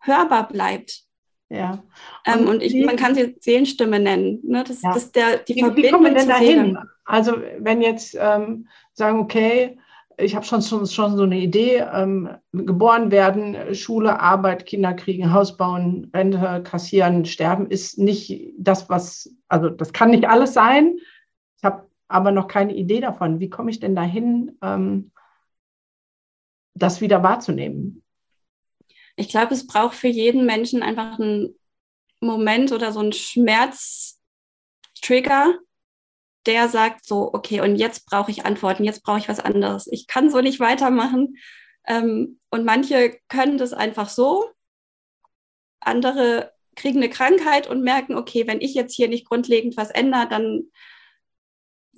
[0.00, 1.02] hörbar bleibt.
[1.50, 1.82] Ja.
[2.26, 4.40] Ähm, und, ähm, und ich, man kann sie Seelenstimme nennen.
[4.42, 4.64] Ne?
[4.64, 4.92] Das, ja.
[4.92, 6.78] das der, die wie, Verbindung wie kommen wir denn dahin?
[7.04, 9.78] Also wenn jetzt ähm, sagen, okay,
[10.18, 15.32] ich habe schon, schon, schon so eine Idee, ähm, geboren werden, Schule, Arbeit, Kinder kriegen,
[15.32, 20.96] Haus bauen, Rente kassieren, sterben, ist nicht das, was, also das kann nicht alles sein.
[21.56, 23.38] Ich habe aber noch keine Idee davon.
[23.38, 25.12] Wie komme ich denn dahin, ähm,
[26.74, 28.02] das wieder wahrzunehmen?
[29.18, 31.54] Ich glaube, es braucht für jeden Menschen einfach einen
[32.20, 35.58] Moment oder so einen Schmerztrigger,
[36.46, 39.88] der sagt so, okay, und jetzt brauche ich Antworten, jetzt brauche ich was anderes.
[39.88, 41.36] Ich kann so nicht weitermachen.
[41.86, 44.44] Ähm, und manche können das einfach so,
[45.80, 50.28] andere kriegen eine Krankheit und merken, okay, wenn ich jetzt hier nicht grundlegend was ändere,
[50.28, 50.70] dann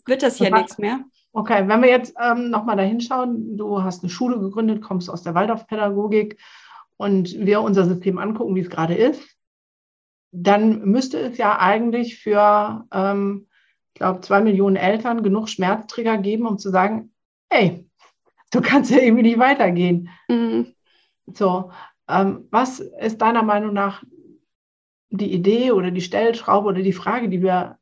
[0.07, 1.05] wird das hier nichts mehr.
[1.33, 5.23] Okay, wenn wir jetzt ähm, nochmal da hinschauen, du hast eine Schule gegründet, kommst aus
[5.23, 6.41] der Waldorfpädagogik
[7.01, 9.27] und wir unser System angucken, wie es gerade ist,
[10.33, 13.49] dann müsste es ja eigentlich für, ähm,
[13.95, 17.15] ich glaube, zwei Millionen Eltern genug Schmerzträger geben, um zu sagen,
[17.49, 17.89] hey,
[18.51, 20.11] du kannst ja irgendwie nicht weitergehen.
[20.29, 20.75] Mhm.
[21.33, 21.73] So,
[22.07, 24.05] ähm, was ist deiner Meinung nach
[25.09, 27.79] die Idee oder die Stellschraube oder die Frage, die wir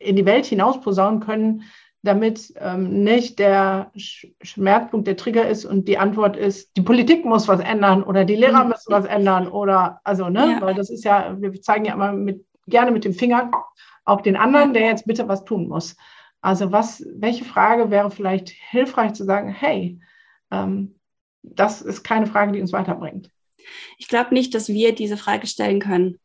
[0.00, 1.62] in die Welt hinaus posaunen können,
[2.06, 7.48] damit ähm, nicht der Schmerzpunkt der Trigger ist und die Antwort ist, die Politik muss
[7.48, 8.70] was ändern oder die Lehrer mhm.
[8.70, 10.60] müssen was ändern oder also, ne, ja.
[10.60, 13.50] weil das ist ja, wir zeigen ja immer mit, gerne mit dem Finger
[14.04, 15.96] auf den anderen, der jetzt bitte was tun muss.
[16.40, 20.00] Also was, welche Frage wäre vielleicht hilfreich zu sagen, hey,
[20.50, 20.94] ähm,
[21.42, 23.30] das ist keine Frage, die uns weiterbringt?
[23.98, 26.18] Ich glaube nicht, dass wir diese Frage stellen können.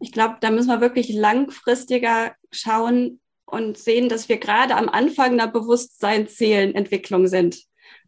[0.00, 5.32] Ich glaube, da müssen wir wirklich langfristiger schauen, und sehen, dass wir gerade am Anfang
[5.32, 7.58] einer Bewusstseinszählenentwicklung sind,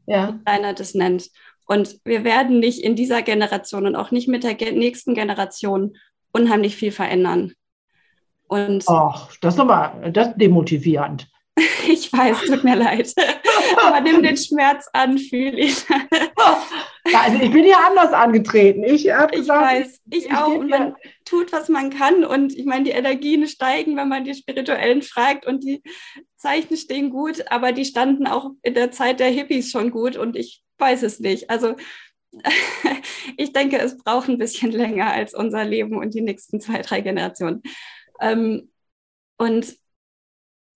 [0.07, 0.39] ja.
[0.45, 1.31] wie Rainer das nennt.
[1.67, 5.97] Und wir werden nicht in dieser Generation und auch nicht mit der nächsten Generation
[6.33, 7.55] unheimlich viel verändern.
[8.49, 11.29] Und Ach, das ist aber das ist demotivierend.
[11.89, 13.13] ich weiß, tut mir leid.
[13.83, 15.85] Aber nimm den Schmerz an, fühle ich.
[17.11, 18.83] Ja, also ich bin ja anders angetreten.
[18.85, 20.49] Ich habe gesagt, ich weiß, ich, ich auch.
[20.49, 22.25] Und man tut, was man kann.
[22.25, 25.47] Und ich meine, die Energien steigen, wenn man die Spirituellen fragt.
[25.47, 25.83] Und die
[26.37, 30.17] Zeichen stehen gut, aber die standen auch in der Zeit der Hippies schon gut.
[30.17, 31.51] Und ich weiß es nicht.
[31.51, 31.77] Also
[33.37, 37.01] ich denke, es braucht ein bisschen länger als unser Leben und die nächsten zwei, drei
[37.01, 37.63] Generationen.
[38.21, 38.71] Ähm,
[39.39, 39.77] und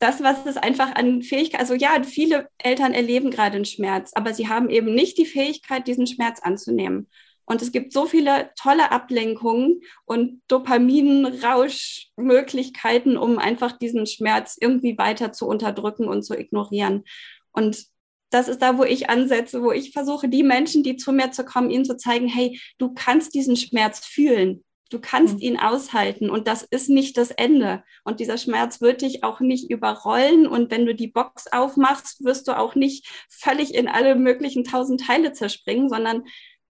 [0.00, 4.34] das, was es einfach an Fähigkeit, also ja, viele Eltern erleben gerade einen Schmerz, aber
[4.34, 7.08] sie haben eben nicht die Fähigkeit, diesen Schmerz anzunehmen.
[7.44, 15.32] Und es gibt so viele tolle Ablenkungen und Dopaminrauschmöglichkeiten, um einfach diesen Schmerz irgendwie weiter
[15.32, 17.04] zu unterdrücken und zu ignorieren.
[17.52, 17.84] Und
[18.30, 21.44] das ist da, wo ich ansetze, wo ich versuche, die Menschen, die zu mir zu
[21.44, 24.64] kommen, ihnen zu zeigen, hey, du kannst diesen Schmerz fühlen.
[24.90, 25.40] Du kannst mhm.
[25.40, 27.84] ihn aushalten und das ist nicht das Ende.
[28.04, 30.48] Und dieser Schmerz wird dich auch nicht überrollen.
[30.48, 35.00] Und wenn du die Box aufmachst, wirst du auch nicht völlig in alle möglichen tausend
[35.06, 36.24] Teile zerspringen, sondern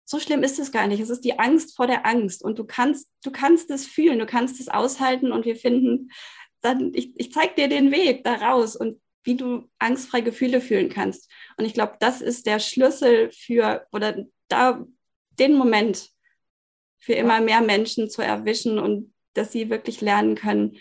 [0.04, 1.00] so schlimm ist es gar nicht.
[1.00, 2.44] Es ist die Angst vor der Angst.
[2.44, 5.32] Und du kannst, du kannst es fühlen, du kannst es aushalten.
[5.32, 6.10] Und wir finden
[6.60, 11.30] dann, ich, ich zeige dir den Weg daraus und wie du angstfrei Gefühle fühlen kannst.
[11.56, 14.84] Und ich glaube, das ist der Schlüssel für oder da
[15.38, 16.10] den Moment,
[17.00, 20.76] für immer mehr Menschen zu erwischen und dass sie wirklich lernen können,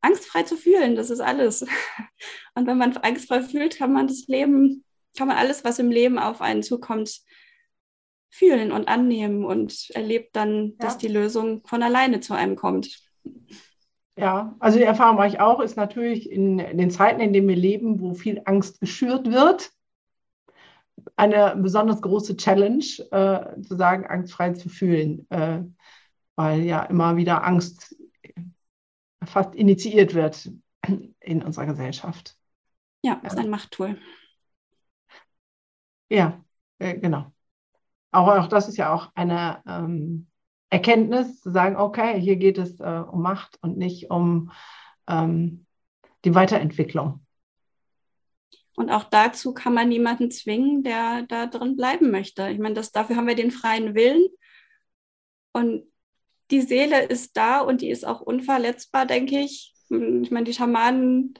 [0.00, 0.96] angstfrei zu fühlen.
[0.96, 1.66] Das ist alles.
[2.54, 4.84] Und wenn man angstfrei fühlt, kann man das Leben,
[5.16, 7.20] kann man alles, was im Leben auf einen zukommt,
[8.30, 10.74] fühlen und annehmen und erlebt dann, ja.
[10.78, 13.00] dass die Lösung von alleine zu einem kommt.
[14.18, 17.48] Ja, also die Erfahrung mache ich auch, ist natürlich in, in den Zeiten, in denen
[17.48, 19.70] wir leben, wo viel Angst geschürt wird,
[21.16, 25.62] eine besonders große Challenge, äh, zu sagen, angstfrei zu fühlen, äh,
[26.36, 27.96] weil ja immer wieder Angst
[29.24, 30.50] fast initiiert wird
[31.20, 32.36] in unserer Gesellschaft.
[33.02, 33.98] Ja, ist ein Machttool.
[36.08, 36.44] Ja,
[36.78, 37.32] äh, genau.
[38.10, 40.28] Aber auch das ist ja auch eine ähm,
[40.70, 44.50] Erkenntnis, zu sagen, okay, hier geht es äh, um Macht und nicht um
[45.08, 45.66] ähm,
[46.24, 47.25] die Weiterentwicklung.
[48.76, 52.48] Und auch dazu kann man niemanden zwingen, der da drin bleiben möchte.
[52.50, 54.28] Ich meine, das, dafür haben wir den freien Willen.
[55.52, 55.84] Und
[56.50, 59.74] die Seele ist da und die ist auch unverletzbar, denke ich.
[59.88, 61.34] Ich meine, die Schamanen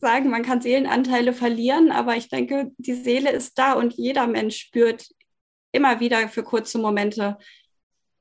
[0.00, 4.56] sagen, man kann Seelenanteile verlieren, aber ich denke, die Seele ist da und jeder Mensch
[4.56, 5.06] spürt
[5.72, 7.36] immer wieder für kurze Momente,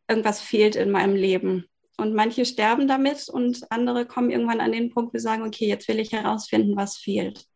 [0.09, 1.65] irgendwas fehlt in meinem Leben.
[1.97, 5.87] Und manche sterben damit und andere kommen irgendwann an den Punkt, sie sagen, okay, jetzt
[5.87, 7.46] will ich herausfinden, was fehlt.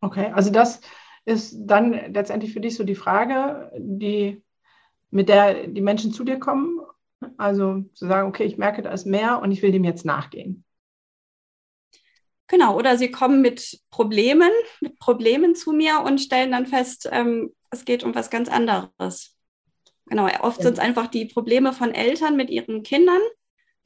[0.00, 0.80] Okay, also das
[1.24, 4.42] ist dann letztendlich für dich so die Frage, die,
[5.10, 6.80] mit der die Menschen zu dir kommen.
[7.36, 10.64] Also zu sagen, okay, ich merke, da ist mehr und ich will dem jetzt nachgehen.
[12.46, 17.52] Genau, oder sie kommen mit Problemen, mit Problemen zu mir und stellen dann fest, ähm,
[17.70, 19.36] es geht um was ganz anderes.
[20.06, 20.64] Genau, oft ja.
[20.64, 23.20] sind es einfach die Probleme von Eltern mit ihren Kindern,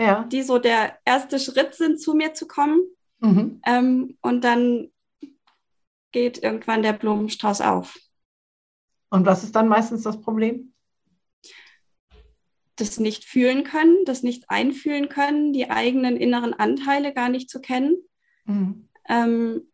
[0.01, 0.23] ja.
[0.31, 2.81] die so der erste Schritt sind, zu mir zu kommen.
[3.19, 3.61] Mhm.
[3.67, 4.92] Ähm, und dann
[6.13, 7.99] geht irgendwann der Blumenstrauß auf.
[9.11, 10.73] Und was ist dann meistens das Problem?
[12.77, 17.61] Das nicht fühlen können, das nicht einfühlen können, die eigenen inneren Anteile gar nicht zu
[17.61, 17.97] kennen.
[18.45, 18.89] Mhm.
[19.09, 19.69] Ähm,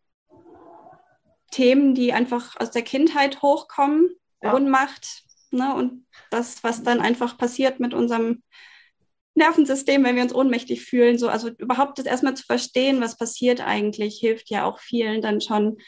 [1.51, 4.11] Themen, die einfach aus der Kindheit hochkommen,
[4.43, 4.55] ja.
[4.55, 8.43] Ohnmacht ne, und das, was dann einfach passiert mit unserem
[9.35, 11.19] Nervensystem, wenn wir uns ohnmächtig fühlen.
[11.19, 15.41] So, also überhaupt das erstmal zu verstehen, was passiert eigentlich, hilft ja auch vielen dann
[15.41, 15.79] schon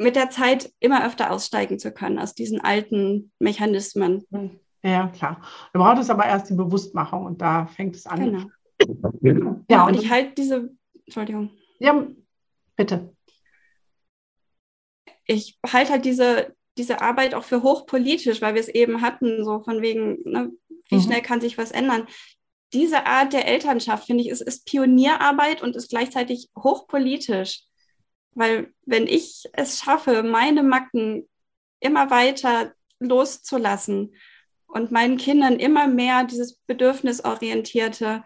[0.00, 4.24] mit der Zeit immer öfter aussteigen zu können aus diesen alten Mechanismen.
[4.82, 5.42] Ja, klar.
[5.74, 8.50] Da braucht es aber erst die Bewusstmachung und da fängt es an.
[9.20, 9.60] Genau.
[9.68, 10.70] Ja, und ich halte diese,
[11.04, 11.50] Entschuldigung.
[11.80, 12.06] Ja,
[12.76, 13.14] bitte.
[15.26, 19.62] Ich halte halt diese, diese Arbeit auch für hochpolitisch, weil wir es eben hatten, so
[19.62, 20.50] von wegen, ne,
[20.88, 21.02] wie mhm.
[21.02, 22.06] schnell kann sich was ändern.
[22.72, 27.64] Diese Art der Elternschaft, finde ich, ist, ist Pionierarbeit und ist gleichzeitig hochpolitisch.
[28.34, 31.28] Weil wenn ich es schaffe, meine Macken
[31.80, 34.14] immer weiter loszulassen
[34.66, 38.24] und meinen Kindern immer mehr dieses bedürfnisorientierte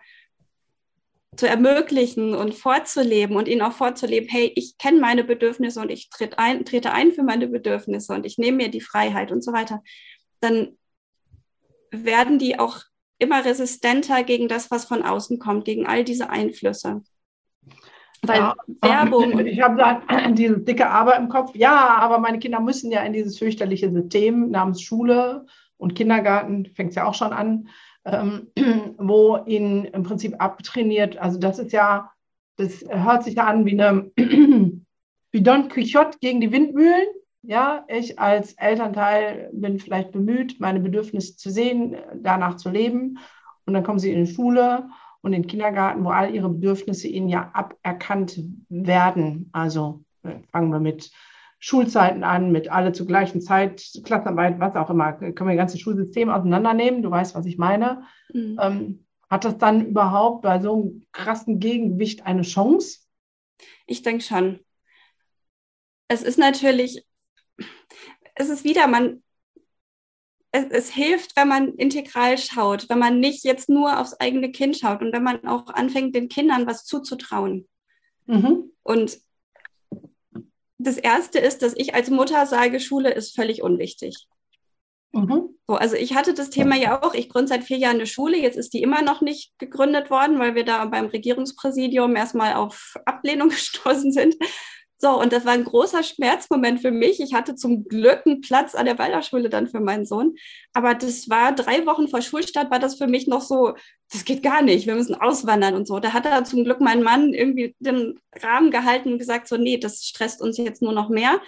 [1.37, 6.11] zu ermöglichen und vorzuleben und ihnen auch vorzuleben, hey, ich kenne meine Bedürfnisse und ich
[6.11, 9.53] trete ein, trete ein für meine Bedürfnisse und ich nehme mir die Freiheit und so
[9.53, 9.83] weiter,
[10.41, 10.79] dann
[11.91, 12.83] werden die auch
[13.19, 17.03] immer resistenter gegen das, was von außen kommt, gegen all diese Einflüsse.
[18.29, 19.39] Weil ja, Werbung.
[19.47, 21.55] Ich habe da diese dicke Aber im Kopf.
[21.55, 26.91] Ja, aber meine Kinder müssen ja in dieses fürchterliche System namens Schule und Kindergarten, fängt
[26.91, 27.69] es ja auch schon an,
[28.05, 28.49] ähm,
[28.99, 31.19] wo ihnen im Prinzip abtrainiert.
[31.19, 32.11] Also das ist ja,
[32.57, 34.11] das hört sich ja an wie eine
[35.31, 37.07] wie Don Quixote gegen die Windmühlen.
[37.43, 43.19] Ja, ich als Elternteil bin vielleicht bemüht, meine Bedürfnisse zu sehen, danach zu leben.
[43.67, 44.89] Und dann kommen sie in die Schule
[45.25, 49.49] und in den Kindergarten, wo all ihre Bedürfnisse ihnen ja aberkannt werden.
[49.53, 51.11] Also äh, fangen wir mit
[51.59, 55.15] Schulzeiten an, mit alle zur gleichen Zeit, Klassenarbeit, was auch immer.
[55.15, 57.03] Können wir das ganze Schulsystem auseinandernehmen?
[57.03, 58.03] Du weißt, was ich meine.
[58.35, 58.59] Mhm.
[58.61, 62.99] Ähm, hat das dann überhaupt bei so einem krassen Gegengewicht eine Chance?
[63.87, 64.61] Ich denke schon.
[66.07, 67.03] Es ist natürlich,
[68.35, 69.23] es ist wieder, man,
[70.55, 74.79] es, es, hilft, wenn man integral schaut, wenn man nicht jetzt nur aufs eigene Kind
[74.79, 77.67] schaut und wenn man auch anfängt, den Kindern was zuzutrauen.
[78.27, 78.71] Mhm.
[78.85, 79.19] Und
[80.79, 84.29] das Erste ist, dass ich als Mutter sage, Schule ist völlig unwichtig.
[85.11, 85.57] Mhm.
[85.67, 88.39] So, also ich hatte das Thema ja auch, ich gründe seit vier Jahren eine Schule,
[88.39, 92.95] jetzt ist die immer noch nicht gegründet worden, weil wir da beim Regierungspräsidium erstmal auf
[93.07, 94.37] Ablehnung gestoßen sind.
[94.99, 97.21] So, und das war ein großer Schmerzmoment für mich.
[97.21, 100.37] Ich hatte zum Glück einen Platz an der Waldorfschule dann für meinen Sohn.
[100.73, 103.75] Aber das war drei Wochen vor Schulstart, war das für mich noch so,
[104.13, 105.99] das geht gar nicht, wir müssen auswandern und so.
[105.99, 109.79] Da hat er zum Glück mein Mann irgendwie den Rahmen gehalten und gesagt, so, nee,
[109.79, 111.41] das stresst uns jetzt nur noch mehr.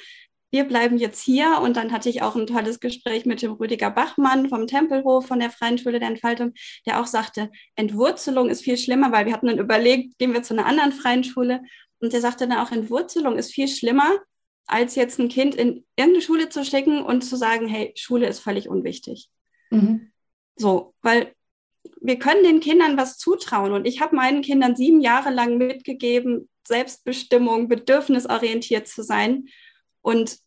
[0.50, 1.60] Wir bleiben jetzt hier.
[1.62, 5.40] Und dann hatte ich auch ein tolles Gespräch mit dem Rüdiger Bachmann vom Tempelhof, von
[5.40, 6.52] der Freien Schule der Entfaltung,
[6.86, 10.54] der auch sagte, Entwurzelung ist viel schlimmer, weil wir hatten dann überlegt, gehen wir zu
[10.54, 11.62] einer anderen freien Schule.
[12.00, 14.18] Und der sagte dann auch, Entwurzelung ist viel schlimmer,
[14.66, 18.40] als jetzt ein Kind in irgendeine Schule zu schicken und zu sagen, hey, Schule ist
[18.40, 19.28] völlig unwichtig.
[19.70, 20.10] Mhm.
[20.56, 21.34] So, weil
[22.00, 23.72] wir können den Kindern was zutrauen.
[23.72, 29.48] Und ich habe meinen Kindern sieben Jahre lang mitgegeben, Selbstbestimmung, bedürfnisorientiert zu sein.
[30.02, 30.38] Und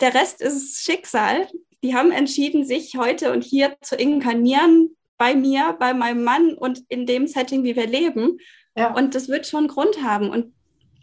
[0.00, 1.48] der Rest ist Schicksal.
[1.82, 6.82] Die haben entschieden, sich heute und hier zu inkarnieren, bei mir, bei meinem Mann und
[6.88, 8.38] in dem Setting, wie wir leben.
[8.76, 8.94] Ja.
[8.94, 10.30] Und das wird schon Grund haben.
[10.30, 10.54] Und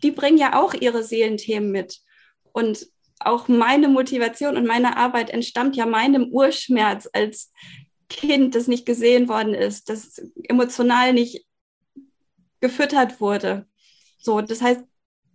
[0.04, 2.00] die bringen ja auch ihre Seelenthemen mit.
[2.52, 2.88] Und
[3.20, 7.52] auch meine Motivation und meine Arbeit entstammt ja meinem Urschmerz als
[8.08, 11.46] Kind, das nicht gesehen worden ist, das emotional nicht
[12.60, 13.68] gefüttert wurde.
[14.20, 14.82] So, das heißt,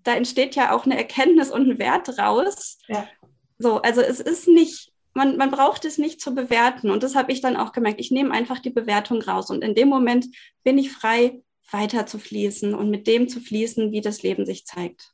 [0.03, 2.79] da entsteht ja auch eine Erkenntnis und ein Wert raus.
[2.89, 3.07] Ja.
[3.59, 6.91] So, also es ist nicht, man, man braucht es nicht zu bewerten.
[6.91, 8.01] Und das habe ich dann auch gemerkt.
[8.01, 9.51] Ich nehme einfach die Bewertung raus.
[9.51, 10.27] Und in dem Moment
[10.65, 14.67] bin ich frei, weiter zu fließen und mit dem zu fließen, wie das Leben sich
[14.67, 15.13] zeigt.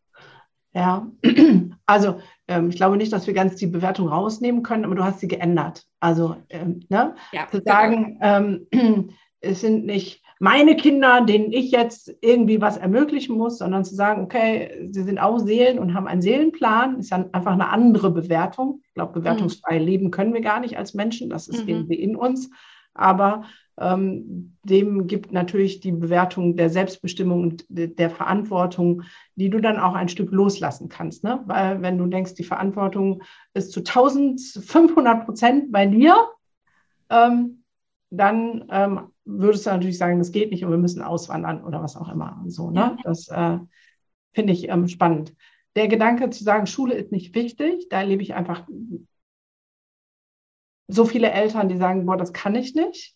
[0.73, 1.11] Ja,
[1.87, 5.21] also ähm, ich glaube nicht, dass wir ganz die Bewertung rausnehmen können, aber du hast
[5.21, 5.85] sie geändert.
[5.99, 7.15] Also ähm, ne?
[7.33, 7.73] ja, zu genau.
[7.73, 9.11] sagen, ähm,
[9.41, 14.23] es sind nicht meine Kinder, denen ich jetzt irgendwie was ermöglichen muss, sondern zu sagen,
[14.23, 18.81] okay, sie sind auch Seelen und haben einen Seelenplan, ist ja einfach eine andere Bewertung.
[18.89, 19.85] Ich glaube, bewertungsfrei mhm.
[19.85, 21.69] leben können wir gar nicht als Menschen, das ist mhm.
[21.69, 22.51] irgendwie in uns.
[22.95, 23.45] Aber
[23.81, 29.03] ähm, dem gibt natürlich die Bewertung der Selbstbestimmung und der Verantwortung,
[29.37, 31.25] die du dann auch ein Stück loslassen kannst.
[31.25, 31.43] Ne?
[31.47, 33.23] Weil wenn du denkst, die Verantwortung
[33.55, 36.29] ist zu 1500 Prozent bei dir,
[37.09, 37.65] ähm,
[38.11, 41.97] dann ähm, würdest du natürlich sagen, das geht nicht und wir müssen auswandern oder was
[41.97, 42.43] auch immer.
[42.49, 42.97] So, ne?
[43.05, 43.59] Das äh,
[44.35, 45.35] finde ich ähm, spannend.
[45.77, 48.67] Der Gedanke zu sagen, Schule ist nicht wichtig, da erlebe ich einfach
[50.89, 53.15] so viele Eltern, die sagen, boah, das kann ich nicht.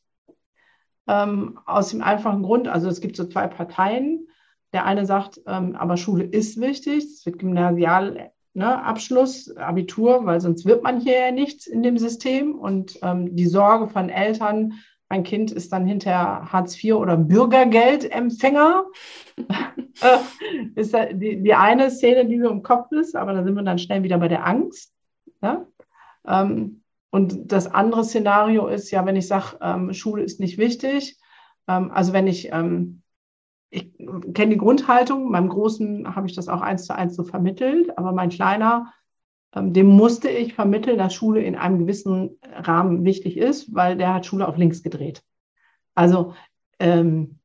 [1.06, 4.28] Ähm, aus dem einfachen Grund, also es gibt so zwei Parteien.
[4.72, 10.40] Der eine sagt, ähm, aber Schule ist wichtig, es wird Gymnasial, ne, Abschluss, Abitur, weil
[10.40, 12.54] sonst wird man hier ja nichts in dem System.
[12.54, 14.74] Und ähm, die Sorge von Eltern,
[15.08, 18.84] mein Kind ist dann hinterher Hartz IV oder Bürgergeldempfänger.
[20.00, 20.18] Äh,
[20.74, 23.78] ist die, die eine Szene, die so im Kopf ist, aber da sind wir dann
[23.78, 24.92] schnell wieder bei der Angst.
[25.40, 25.68] Ja?
[26.26, 26.82] Ähm,
[27.14, 31.16] und das andere Szenario ist ja, wenn ich sage, ähm, Schule ist nicht wichtig.
[31.68, 33.02] Ähm, also wenn ich, ähm,
[33.70, 33.96] ich
[34.34, 38.10] kenne die Grundhaltung, meinem Großen habe ich das auch eins zu eins so vermittelt, aber
[38.10, 38.92] mein Kleiner,
[39.54, 44.12] ähm, dem musste ich vermitteln, dass Schule in einem gewissen Rahmen wichtig ist, weil der
[44.12, 45.22] hat Schule auf links gedreht.
[45.94, 46.34] Also
[46.80, 47.38] ähm,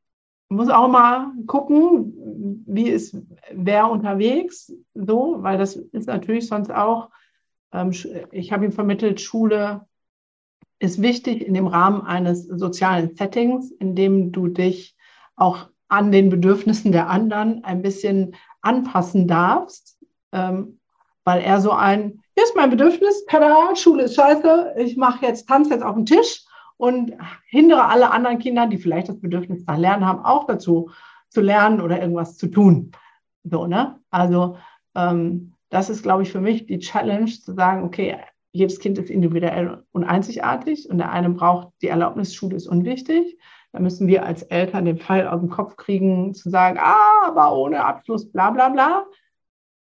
[0.48, 3.16] muss auch mal gucken, wie ist
[3.52, 7.12] wer unterwegs, so, weil das ist natürlich sonst auch
[8.32, 9.86] ich habe ihm vermittelt, Schule
[10.80, 14.96] ist wichtig in dem Rahmen eines sozialen Settings, in dem du dich
[15.36, 20.00] auch an den Bedürfnissen der anderen ein bisschen anpassen darfst,
[20.32, 20.80] ähm,
[21.24, 25.48] weil er so ein, hier ist mein Bedürfnis, tada, Schule ist scheiße, ich mache jetzt
[25.48, 26.46] Tanz jetzt auf dem Tisch
[26.78, 27.14] und
[27.50, 30.92] hindere alle anderen Kinder, die vielleicht das Bedürfnis nach Lernen haben, auch dazu
[31.30, 32.92] zu lernen oder irgendwas zu tun.
[33.44, 34.00] So, ne?
[34.10, 34.58] Also
[34.96, 38.18] ähm, das ist, glaube ich, für mich die Challenge zu sagen, okay,
[38.52, 43.38] jedes Kind ist individuell und einzigartig und der eine braucht die Erlaubnis, Schule ist unwichtig.
[43.72, 47.56] Da müssen wir als Eltern den Fall aus dem Kopf kriegen, zu sagen, ah, aber
[47.56, 49.06] ohne Abschluss, bla bla bla.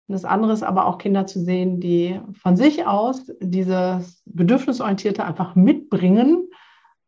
[0.08, 5.24] Und das andere ist aber auch Kinder zu sehen, die von sich aus dieses Bedürfnisorientierte
[5.24, 6.48] einfach mitbringen,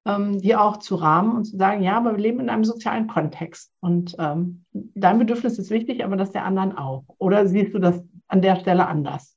[0.06, 3.06] ähm, die auch zu rahmen und zu sagen, ja, aber wir leben in einem sozialen
[3.06, 7.04] Kontext und ähm, dein Bedürfnis ist wichtig, aber das der anderen auch.
[7.18, 9.36] Oder siehst du das an der Stelle anders?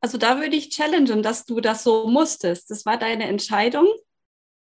[0.00, 2.70] Also da würde ich challengen, dass du das so musstest.
[2.70, 3.86] Das war deine Entscheidung,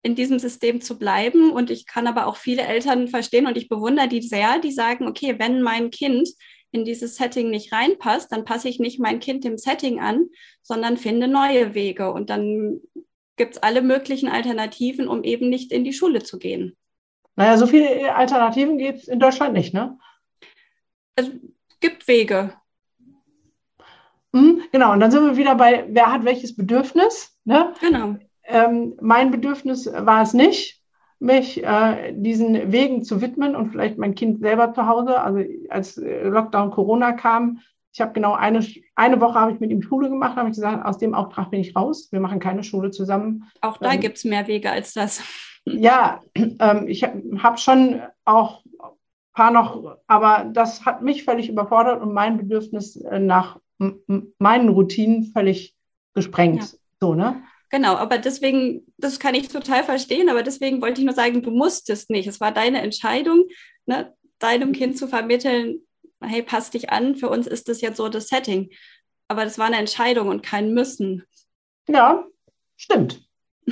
[0.01, 1.51] in diesem System zu bleiben.
[1.51, 5.07] Und ich kann aber auch viele Eltern verstehen und ich bewundere die sehr, die sagen,
[5.07, 6.29] okay, wenn mein Kind
[6.71, 10.27] in dieses Setting nicht reinpasst, dann passe ich nicht mein Kind dem Setting an,
[10.61, 12.11] sondern finde neue Wege.
[12.11, 12.81] Und dann
[13.35, 16.75] gibt es alle möglichen Alternativen, um eben nicht in die Schule zu gehen.
[17.35, 19.97] Naja, so viele Alternativen gibt es in Deutschland nicht, ne?
[21.15, 21.29] Es
[21.79, 22.55] gibt Wege.
[24.37, 27.35] Hm, genau, und dann sind wir wieder bei, wer hat welches Bedürfnis.
[27.45, 27.73] Ne?
[27.81, 28.15] Genau.
[28.43, 30.81] Ähm, mein Bedürfnis war es nicht,
[31.19, 35.19] mich äh, diesen Wegen zu widmen und vielleicht mein Kind selber zu Hause.
[35.19, 37.59] Also als Lockdown Corona kam,
[37.91, 38.63] ich habe genau eine,
[38.95, 41.61] eine Woche habe ich mit ihm Schule gemacht, habe ich gesagt, aus dem Auftrag bin
[41.61, 42.09] ich raus.
[42.11, 43.49] Wir machen keine Schule zusammen.
[43.61, 45.21] Auch da ähm, gibt es mehr Wege als das.
[45.69, 48.89] Ja, ähm, ich habe hab schon auch ein
[49.33, 55.31] paar noch, aber das hat mich völlig überfordert und mein Bedürfnis äh, nach meinen Routinen
[55.31, 55.75] völlig
[56.13, 56.61] gesprengt.
[56.61, 56.67] Ja.
[56.99, 57.43] So, ne?
[57.69, 61.51] Genau, aber deswegen, das kann ich total verstehen, aber deswegen wollte ich nur sagen, du
[61.51, 62.27] musstest nicht.
[62.27, 63.45] Es war deine Entscheidung,
[63.85, 65.81] ne, deinem Kind zu vermitteln,
[66.21, 68.69] hey, passt dich an, für uns ist das jetzt so das Setting.
[69.27, 71.23] Aber das war eine Entscheidung und kein Müssen.
[71.87, 72.25] Ja,
[72.75, 73.21] stimmt.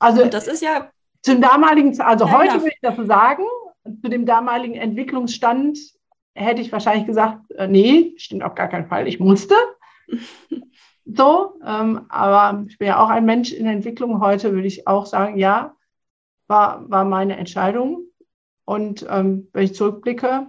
[0.00, 0.92] Also und das ist ja
[1.22, 3.42] zum damaligen, also heute würde ich das sagen,
[3.84, 5.76] zu dem damaligen Entwicklungsstand
[6.34, 9.54] hätte ich wahrscheinlich gesagt, äh, nee, stimmt auf gar keinen Fall, ich musste.
[11.04, 14.20] so, ähm, aber ich bin ja auch ein Mensch in Entwicklung.
[14.20, 15.74] Heute würde ich auch sagen, ja,
[16.46, 18.04] war, war meine Entscheidung.
[18.64, 20.48] Und ähm, wenn ich zurückblicke,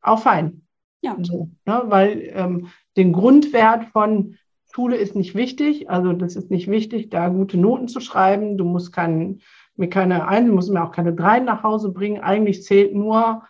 [0.00, 0.66] auch fein.
[1.02, 1.16] Ja.
[1.22, 1.82] So, ne?
[1.86, 4.36] Weil ähm, den Grundwert von
[4.72, 5.88] Schule ist nicht wichtig.
[5.88, 8.58] Also das ist nicht wichtig, da gute Noten zu schreiben.
[8.58, 9.40] Du musst kein,
[9.76, 12.20] mir keine ein, du musst mir auch keine drei nach Hause bringen.
[12.20, 13.42] Eigentlich zählt nur,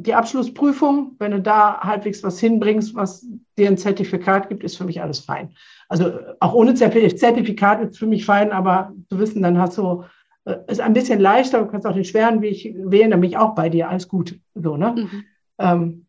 [0.00, 3.26] die Abschlussprüfung, wenn du da halbwegs was hinbringst, was
[3.58, 5.54] dir ein Zertifikat gibt, ist für mich alles fein.
[5.88, 10.04] Also auch ohne Zertifikat ist für mich fein, aber zu wissen, dann hast du,
[10.44, 13.36] äh, ist ein bisschen leichter, du kannst auch den schweren Weg wählen, dann bin ich
[13.36, 14.38] auch bei dir, alles gut.
[14.54, 14.94] So, ne?
[14.96, 15.24] Mhm.
[15.58, 16.06] Ähm,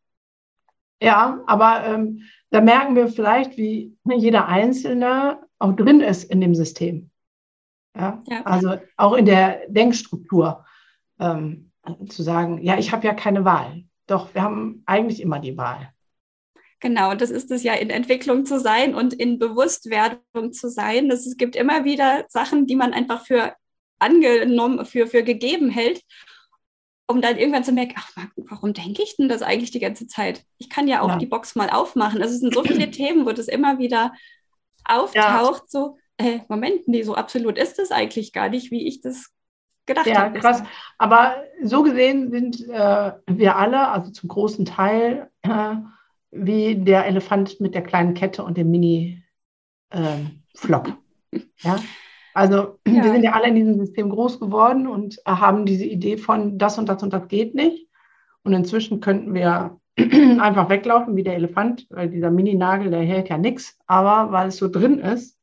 [1.02, 2.22] ja, aber ähm,
[2.52, 7.10] da merken wir vielleicht, wie jeder Einzelne auch drin ist in dem System.
[7.98, 8.22] Ja?
[8.28, 8.46] ja.
[8.46, 10.64] Also auch in der Denkstruktur.
[11.20, 11.68] Ähm,
[12.10, 13.84] zu sagen, ja, ich habe ja keine Wahl.
[14.08, 15.94] Doch, wir haben eigentlich immer die Wahl.
[16.80, 21.10] Genau, das ist es ja, in Entwicklung zu sein und in Bewusstwerdung zu sein.
[21.10, 23.54] Das, es gibt immer wieder Sachen, die man einfach für
[24.00, 26.02] angenommen, für, für gegeben hält,
[27.08, 30.46] um dann irgendwann zu merken, ach, warum denke ich denn das eigentlich die ganze Zeit?
[30.58, 31.18] Ich kann ja auch ja.
[31.18, 32.22] die Box mal aufmachen.
[32.22, 34.14] Also es sind so viele Themen, wo das immer wieder
[34.86, 35.68] auftaucht, ja.
[35.68, 39.32] so, äh, Moment, nee, so absolut ist das eigentlich gar nicht, wie ich das
[39.90, 40.40] gedacht ja, habe.
[40.40, 40.64] Krass.
[40.98, 45.76] Aber so gesehen sind äh, wir alle, also zum großen Teil, äh,
[46.32, 49.28] wie der Elefant mit der kleinen Kette und dem Mini-Flock.
[51.32, 51.80] Ähm, ja?
[52.34, 53.04] Also ja.
[53.04, 56.78] wir sind ja alle in diesem System groß geworden und haben diese Idee von das
[56.78, 57.88] und das und das geht nicht.
[58.44, 63.38] Und inzwischen könnten wir einfach weglaufen wie der Elefant, weil dieser Mini-Nagel, der hält ja
[63.38, 63.78] nichts.
[63.88, 65.38] Aber weil es so drin ist,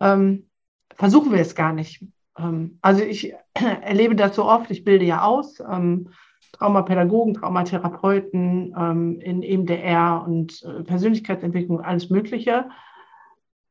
[0.00, 0.48] ähm,
[0.94, 2.04] versuchen wir es gar nicht.
[2.38, 6.10] Ähm, also ich erlebe das so oft, ich bilde ja aus, ähm,
[6.52, 12.70] Traumapädagogen, Traumatherapeuten ähm, in EMDR und äh, Persönlichkeitsentwicklung, alles Mögliche.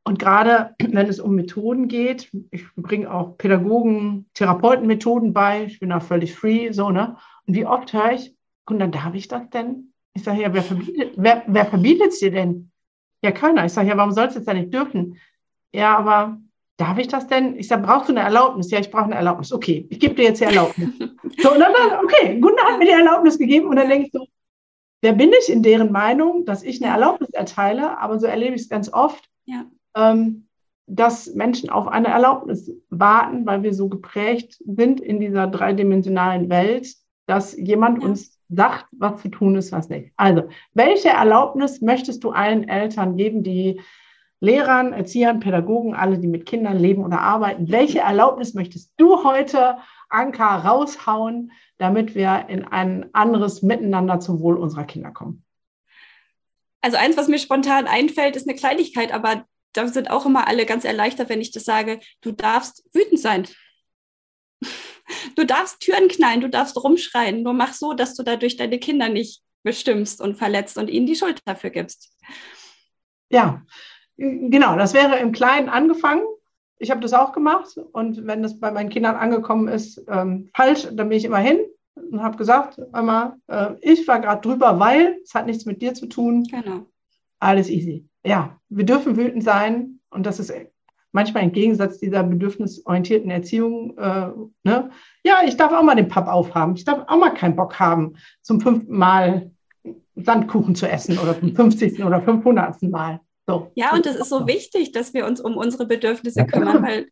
[0.04, 5.92] Und gerade wenn es um Methoden geht, ich bringe auch Pädagogen, Therapeutenmethoden bei, ich bin
[5.92, 7.18] auch völlig free, so, ne?
[7.46, 8.36] Und wie oft höre ich,
[8.70, 9.94] und dann darf ich das denn?
[10.14, 12.72] Ich sage, ja, wer verbietet wer, wer verbietet es dir denn?
[13.24, 13.66] Ja, keiner.
[13.66, 15.18] Ich sage, ja, warum sollst du es denn nicht dürfen?
[15.74, 16.38] Ja, aber
[16.78, 17.58] darf ich das denn?
[17.58, 18.72] Ich sage, brauchst du eine Erlaubnis?
[18.72, 19.52] Ja, ich brauche eine Erlaubnis.
[19.52, 20.90] Okay, ich gebe dir jetzt die Erlaubnis.
[21.40, 21.74] so, und dann,
[22.04, 24.26] okay, Gunnar hat mir die Erlaubnis gegeben und dann denke ich so,
[25.02, 27.98] wer bin ich in deren Meinung, dass ich eine Erlaubnis erteile?
[27.98, 29.66] Aber so erlebe ich es ganz oft, ja.
[29.96, 30.48] ähm,
[30.86, 36.96] dass Menschen auf eine Erlaubnis warten, weil wir so geprägt sind in dieser dreidimensionalen Welt,
[37.26, 38.10] dass jemand ja.
[38.10, 40.14] uns sagt, was zu tun ist, was nicht.
[40.16, 43.82] Also, welche Erlaubnis möchtest du allen Eltern geben, die
[44.40, 47.72] Lehrern, Erziehern, Pädagogen, alle, die mit Kindern leben oder arbeiten.
[47.72, 49.78] Welche Erlaubnis möchtest du heute,
[50.10, 55.44] Anka, raushauen, damit wir in ein anderes Miteinander zum Wohl unserer Kinder kommen?
[56.82, 60.66] Also eins, was mir spontan einfällt, ist eine Kleinigkeit, aber da sind auch immer alle
[60.66, 62.00] ganz erleichtert, wenn ich das sage.
[62.22, 63.48] Du darfst wütend sein.
[65.36, 67.44] Du darfst Türen knallen, du darfst rumschreien.
[67.44, 71.16] Nur mach so, dass du dadurch deine Kinder nicht bestimmst und verletzt und ihnen die
[71.16, 72.16] Schuld dafür gibst.
[73.30, 73.64] Ja,
[74.18, 76.24] Genau, das wäre im Kleinen angefangen.
[76.80, 80.88] Ich habe das auch gemacht und wenn das bei meinen Kindern angekommen ist, ähm, falsch,
[80.92, 81.60] dann bin ich immer hin
[81.96, 85.94] und habe gesagt, Mama, äh, ich war gerade drüber, weil es hat nichts mit dir
[85.94, 86.44] zu tun.
[86.44, 86.86] Genau.
[87.40, 88.08] Alles easy.
[88.24, 90.52] Ja, wir dürfen wütend sein und das ist
[91.12, 93.98] manchmal im Gegensatz dieser bedürfnisorientierten Erziehung.
[93.98, 94.30] Äh,
[94.64, 94.92] ne?
[95.24, 96.76] Ja, ich darf auch mal den Papp aufhaben.
[96.76, 99.52] Ich darf auch mal keinen Bock haben, zum fünften Mal
[100.16, 102.04] Sandkuchen zu essen oder zum 50.
[102.04, 102.84] oder 500.
[102.84, 103.20] Mal.
[103.48, 103.72] So.
[103.76, 107.08] Ja, und es ist so wichtig, dass wir uns um unsere Bedürfnisse kümmern, weil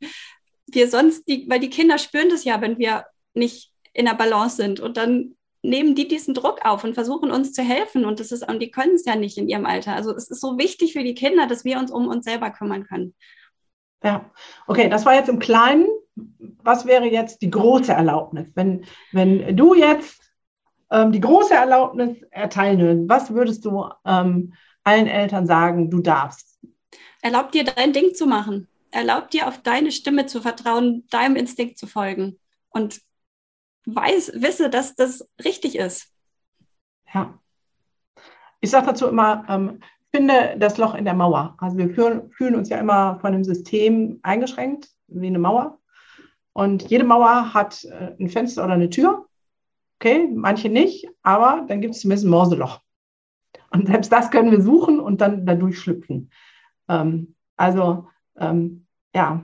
[0.67, 4.57] wir sonst, die, weil die Kinder spüren das ja, wenn wir nicht in der Balance
[4.57, 8.31] sind und dann nehmen die diesen Druck auf und versuchen uns zu helfen und das
[8.31, 9.93] ist und die können es ja nicht in ihrem Alter.
[9.93, 12.85] Also es ist so wichtig für die Kinder, dass wir uns um uns selber kümmern
[12.85, 13.15] können.
[14.03, 14.29] Ja,
[14.67, 15.87] okay, das war jetzt im Kleinen.
[16.61, 18.47] Was wäre jetzt die große Erlaubnis?
[18.53, 20.21] Wenn, wenn du jetzt
[20.91, 24.53] ähm, die große Erlaubnis erteilen würdest, was würdest du ähm,
[24.85, 26.59] allen Eltern sagen, du darfst.
[27.21, 28.67] Erlaub dir dein Ding zu machen.
[28.91, 33.01] Erlaub dir auf deine Stimme zu vertrauen, deinem Instinkt zu folgen und
[33.85, 36.13] weiß, wisse, dass das richtig ist.
[37.13, 37.39] Ja.
[38.61, 39.81] Ich sage dazu immer, ähm,
[40.15, 41.55] finde das Loch in der Mauer.
[41.57, 45.79] Also wir fühlen, fühlen uns ja immer von dem System eingeschränkt, wie eine Mauer.
[46.53, 49.27] Und jede Mauer hat äh, ein Fenster oder eine Tür.
[49.99, 52.81] Okay, manche nicht, aber dann gibt es zumindest ein Morseloch.
[53.75, 56.31] Und selbst das können wir suchen und dann dadurch schlüpfen.
[56.87, 58.07] Ähm, also
[58.37, 59.43] ähm, ja,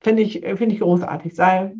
[0.00, 1.36] finde ich, find ich großartig.
[1.36, 1.76] Sei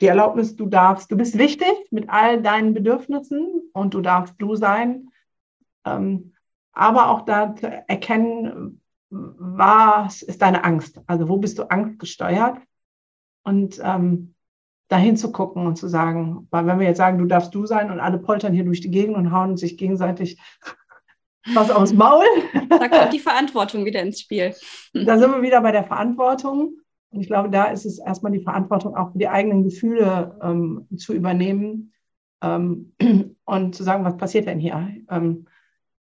[0.00, 4.54] die Erlaubnis, du darfst, du bist wichtig mit all deinen Bedürfnissen und du darfst du
[4.54, 5.08] sein.
[5.84, 6.32] Ähm,
[6.72, 7.56] aber auch da
[7.88, 11.00] erkennen, was ist deine Angst?
[11.08, 12.58] Also wo bist du angstgesteuert?
[13.42, 14.34] Und ähm,
[14.86, 17.90] dahin zu gucken und zu sagen, weil wenn wir jetzt sagen, du darfst du sein
[17.90, 20.38] und alle poltern hier durch die Gegend und hauen sich gegenseitig
[21.54, 22.24] was aus Maul.
[22.68, 24.54] Da kommt die Verantwortung wieder ins Spiel.
[24.92, 26.74] Da sind wir wieder bei der Verantwortung.
[27.10, 31.14] Und ich glaube, da ist es erstmal die Verantwortung, auch die eigenen Gefühle ähm, zu
[31.14, 31.92] übernehmen
[32.42, 32.92] ähm,
[33.44, 34.90] und zu sagen, was passiert denn hier?
[35.10, 35.46] Ähm,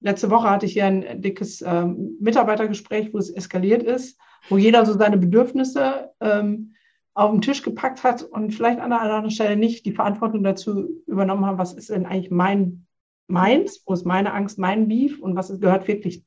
[0.00, 4.18] letzte Woche hatte ich hier ein dickes ähm, Mitarbeitergespräch, wo es eskaliert ist,
[4.48, 6.74] wo jeder so seine Bedürfnisse ähm,
[7.14, 10.88] auf den Tisch gepackt hat und vielleicht an einer anderen Stelle nicht die Verantwortung dazu
[11.06, 12.86] übernommen hat, was ist denn eigentlich mein
[13.26, 16.24] meins, wo ist meine Angst, mein Beef und was gehört wirklich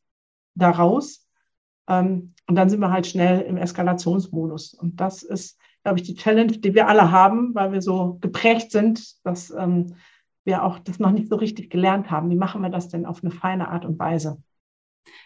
[0.56, 1.28] daraus.
[1.88, 4.74] Ähm, und dann sind wir halt schnell im Eskalationsmodus.
[4.74, 8.72] Und das ist, glaube ich, die Challenge, die wir alle haben, weil wir so geprägt
[8.72, 9.96] sind, dass ähm,
[10.44, 12.30] wir auch das noch nicht so richtig gelernt haben.
[12.30, 14.42] Wie machen wir das denn auf eine feine Art und Weise?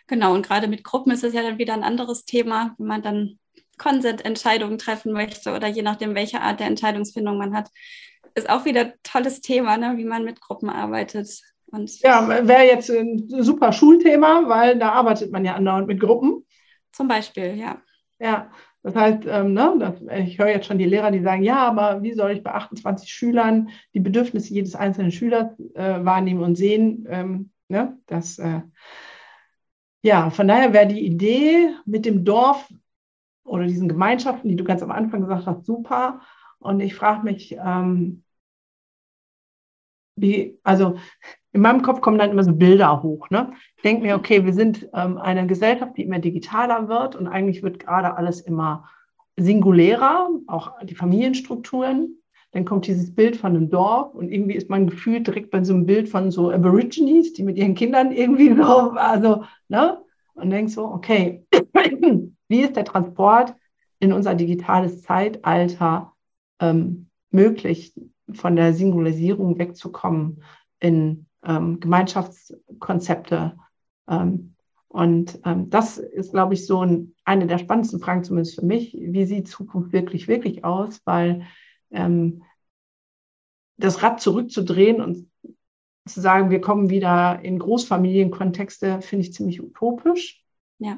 [0.08, 3.02] Genau, und gerade mit Gruppen ist es ja dann wieder ein anderes Thema, wenn man
[3.02, 3.40] dann
[3.78, 7.70] Konsententscheidungen treffen möchte oder je nachdem, welche Art der Entscheidungsfindung man hat.
[8.36, 11.42] Ist auch wieder ein tolles Thema, ne, wie man mit Gruppen arbeitet.
[11.72, 16.46] Und ja, wäre jetzt ein super Schulthema, weil da arbeitet man ja andauernd mit Gruppen.
[16.92, 17.82] Zum Beispiel, ja.
[18.20, 18.52] Ja,
[18.84, 22.02] das heißt, ähm, ne, das, ich höre jetzt schon die Lehrer, die sagen, ja, aber
[22.04, 27.06] wie soll ich bei 28 Schülern die Bedürfnisse jedes einzelnen Schülers äh, wahrnehmen und sehen?
[27.10, 28.62] Ähm, ne, das, äh,
[30.04, 32.68] ja, von daher wäre die Idee mit dem Dorf
[33.44, 36.22] oder diesen Gemeinschaften, die du ganz am Anfang gesagt hast, super.
[36.60, 38.24] Und ich frage mich, ähm,
[40.16, 40.98] wie, also
[41.54, 43.30] in meinem Kopf kommen dann immer so Bilder hoch.
[43.30, 43.52] Ne?
[43.76, 47.62] Ich denke mir, okay, wir sind ähm, eine Gesellschaft, die immer digitaler wird und eigentlich
[47.62, 48.90] wird gerade alles immer
[49.38, 52.18] singulärer, auch die Familienstrukturen.
[52.52, 55.74] Dann kommt dieses Bild von einem Dorf und irgendwie ist man gefühlt direkt bei so
[55.74, 60.02] einem Bild von so Aborigines, die mit ihren Kindern irgendwie so, also, ne?
[60.34, 61.46] Und denkst so, okay,
[62.48, 63.54] wie ist der Transport
[64.00, 66.14] in unser digitales Zeitalter
[66.60, 67.94] ähm, möglich,
[68.34, 70.42] von der Singularisierung wegzukommen
[70.80, 73.58] in ähm, Gemeinschaftskonzepte.
[74.08, 74.56] Ähm,
[74.88, 78.94] und ähm, das ist, glaube ich, so ein, eine der spannendsten Fragen, zumindest für mich.
[78.94, 81.02] Wie sieht Zukunft wirklich, wirklich aus?
[81.06, 81.44] Weil
[81.92, 82.44] ähm,
[83.78, 85.30] das Rad zurückzudrehen und
[86.06, 90.44] zu sagen, wir kommen wieder in Großfamilienkontexte, finde ich ziemlich utopisch.
[90.80, 90.98] Ja.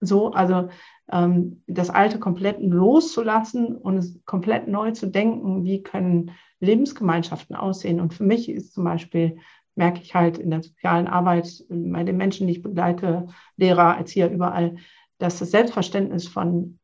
[0.00, 0.68] So, also
[1.10, 8.00] ähm, das Alte komplett loszulassen und es komplett neu zu denken, wie können Lebensgemeinschaften aussehen.
[8.00, 9.38] Und für mich ist zum Beispiel,
[9.74, 14.30] merke ich halt in der sozialen Arbeit, bei den Menschen, die ich begleite, Lehrer, Erzieher,
[14.30, 14.76] überall,
[15.18, 16.78] dass das Selbstverständnis von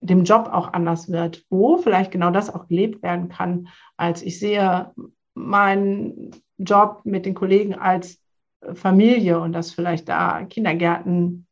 [0.00, 4.38] dem Job auch anders wird, wo vielleicht genau das auch gelebt werden kann, als ich
[4.38, 4.92] sehe
[5.34, 8.20] meinen Job mit den Kollegen als
[8.74, 11.46] Familie und dass vielleicht da Kindergärten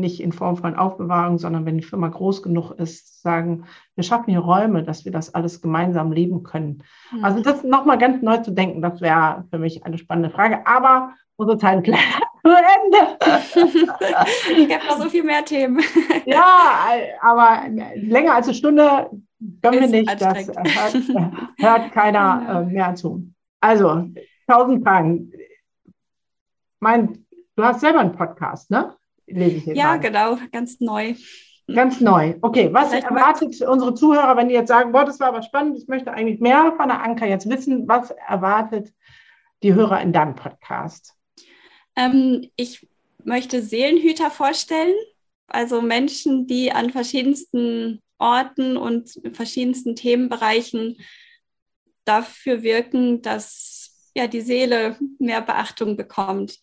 [0.00, 3.64] nicht in Form von Aufbewahrung, sondern wenn die Firma groß genug ist, sagen,
[3.94, 6.82] wir schaffen hier Räume, dass wir das alles gemeinsam leben können.
[7.12, 7.24] Mhm.
[7.24, 10.66] Also das nochmal ganz neu zu denken, das wäre für mich eine spannende Frage.
[10.66, 13.18] Aber unsere Zeit ist leider zu Ende.
[14.62, 15.80] ich habe noch so viel mehr Themen.
[16.26, 16.90] ja,
[17.20, 17.62] aber
[17.96, 19.10] länger als eine Stunde
[19.62, 20.20] können wir nicht.
[20.20, 23.28] Das hört, hört keiner äh, mehr zu.
[23.60, 24.08] Also,
[24.46, 25.32] tausend Fragen.
[26.80, 27.24] Mein,
[27.56, 28.94] du hast selber einen Podcast, ne?
[29.26, 30.00] Lese ich Ja, gerade.
[30.36, 31.14] genau, ganz neu.
[31.72, 32.34] Ganz neu.
[32.42, 35.78] Okay, was Vielleicht erwartet unsere Zuhörer, wenn die jetzt sagen, boah, das war aber spannend,
[35.78, 38.92] ich möchte eigentlich mehr von der Anker jetzt wissen, was erwartet
[39.62, 41.14] die Hörer in deinem Podcast?
[41.96, 42.86] Ähm, ich
[43.24, 44.94] möchte Seelenhüter vorstellen,
[45.46, 50.98] also Menschen, die an verschiedensten Orten und verschiedensten Themenbereichen
[52.04, 56.58] dafür wirken, dass ja die Seele mehr Beachtung bekommt.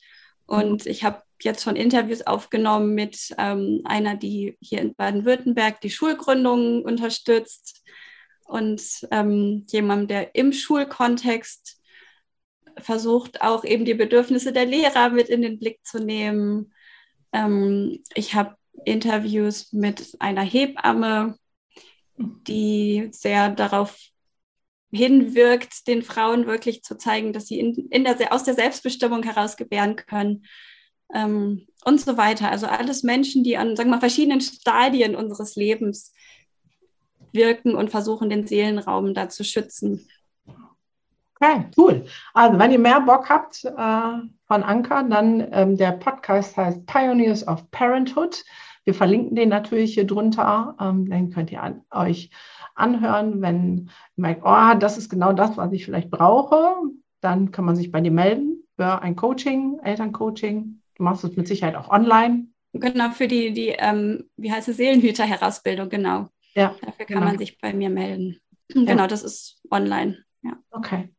[0.45, 5.89] Und ich habe jetzt schon Interviews aufgenommen mit ähm, einer, die hier in Baden-Württemberg die
[5.89, 7.83] Schulgründung unterstützt
[8.45, 8.81] und
[9.11, 11.81] ähm, jemandem, der im Schulkontext
[12.77, 16.73] versucht, auch eben die Bedürfnisse der Lehrer mit in den Blick zu nehmen.
[17.31, 21.37] Ähm, ich habe Interviews mit einer Hebamme,
[22.17, 23.97] die sehr darauf
[24.91, 29.55] hinwirkt, den Frauen wirklich zu zeigen, dass sie in, in der, aus der Selbstbestimmung heraus
[29.55, 30.43] gebären können
[31.13, 32.49] ähm, und so weiter.
[32.49, 36.13] Also alles Menschen, die an, sagen wir mal, verschiedenen Stadien unseres Lebens
[37.31, 40.07] wirken und versuchen, den Seelenraum da zu schützen.
[41.39, 42.05] Okay, cool.
[42.33, 43.71] Also wenn ihr mehr Bock habt äh,
[44.47, 48.43] von Anker, dann ähm, der Podcast heißt Pioneers of Parenthood.
[48.83, 50.75] Wir verlinken den natürlich hier drunter.
[50.79, 52.29] Ähm, dann könnt ihr an, euch
[52.75, 56.75] anhören, wenn ihr merkt, oh, das ist genau das, was ich vielleicht brauche.
[57.21, 61.47] Dann kann man sich bei dir melden für ein Coaching, Elterncoaching Du machst es mit
[61.47, 62.45] Sicherheit auch online.
[62.73, 66.27] Genau, für die, die ähm, wie heißt es, Seelenhüter-Herausbildung, genau.
[66.53, 67.25] Ja, Dafür kann genau.
[67.25, 68.39] man sich bei mir melden.
[68.71, 68.83] Ja.
[68.85, 70.23] Genau, das ist online.
[70.43, 70.59] Ja.
[70.69, 71.09] Okay.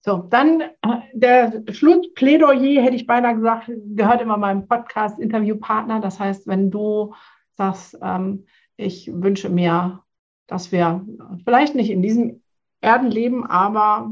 [0.00, 0.72] So, dann äh,
[1.12, 6.00] der Schlussplädoyer, hätte ich beinahe gesagt, gehört immer meinem Podcast Interviewpartner.
[6.00, 7.14] Das heißt, wenn du
[7.54, 8.46] sagst, ähm,
[8.76, 10.02] ich wünsche mir,
[10.48, 11.06] dass wir
[11.44, 12.42] vielleicht nicht in diesem
[12.80, 14.10] Erdenleben, aber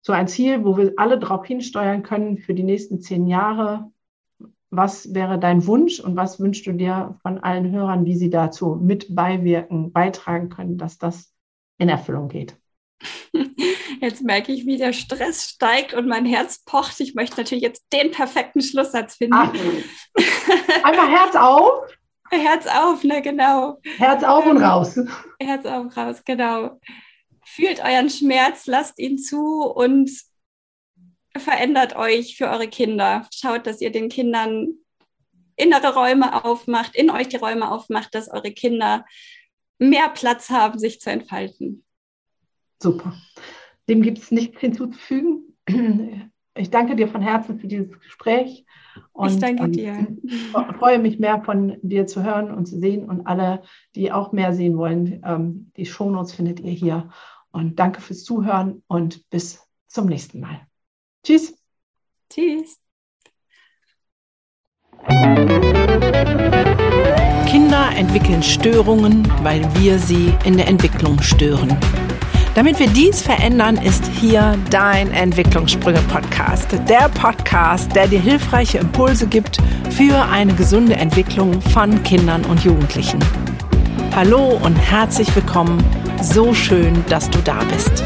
[0.00, 3.90] so ein Ziel, wo wir alle darauf hinsteuern können für die nächsten zehn Jahre.
[4.70, 8.78] Was wäre dein Wunsch und was wünschst du dir von allen Hörern, wie sie dazu
[8.80, 11.32] mit beiwirken, beitragen können, dass das
[11.78, 12.56] in Erfüllung geht?
[14.00, 17.00] Jetzt merke ich, wie der Stress steigt und mein Herz pocht.
[17.00, 19.34] Ich möchte natürlich jetzt den perfekten Schlusssatz finden.
[19.34, 19.52] Ach,
[20.84, 21.72] einfach Herz auf.
[22.30, 23.80] Herz auf, ne, genau.
[23.96, 25.00] Herz auf und raus.
[25.40, 26.78] Herz auf, raus, genau
[27.54, 30.10] fühlt euren Schmerz, lasst ihn zu und
[31.36, 33.26] verändert euch für eure Kinder.
[33.32, 34.74] Schaut, dass ihr den Kindern
[35.56, 39.04] innere Räume aufmacht, in euch die Räume aufmacht, dass eure Kinder
[39.78, 41.84] mehr Platz haben, sich zu entfalten.
[42.80, 43.14] Super.
[43.88, 45.56] Dem gibt es nichts hinzuzufügen.
[46.54, 48.66] Ich danke dir von Herzen für dieses Gespräch.
[49.12, 50.08] Und, ich danke dir.
[50.78, 53.08] Freue mich mehr von dir zu hören und zu sehen.
[53.08, 53.62] Und alle,
[53.94, 57.10] die auch mehr sehen wollen, ähm, die Shownotes findet ihr hier.
[57.50, 60.66] Und danke fürs Zuhören und bis zum nächsten Mal.
[61.24, 61.54] Tschüss.
[62.30, 62.78] Tschüss.
[67.46, 71.76] Kinder entwickeln Störungen, weil wir sie in der Entwicklung stören.
[72.54, 76.72] Damit wir dies verändern, ist hier dein Entwicklungssprünge-Podcast.
[76.88, 79.58] Der Podcast, der dir hilfreiche Impulse gibt
[79.90, 83.20] für eine gesunde Entwicklung von Kindern und Jugendlichen.
[84.20, 85.78] Hallo und herzlich willkommen.
[86.20, 88.02] So schön, dass du da bist.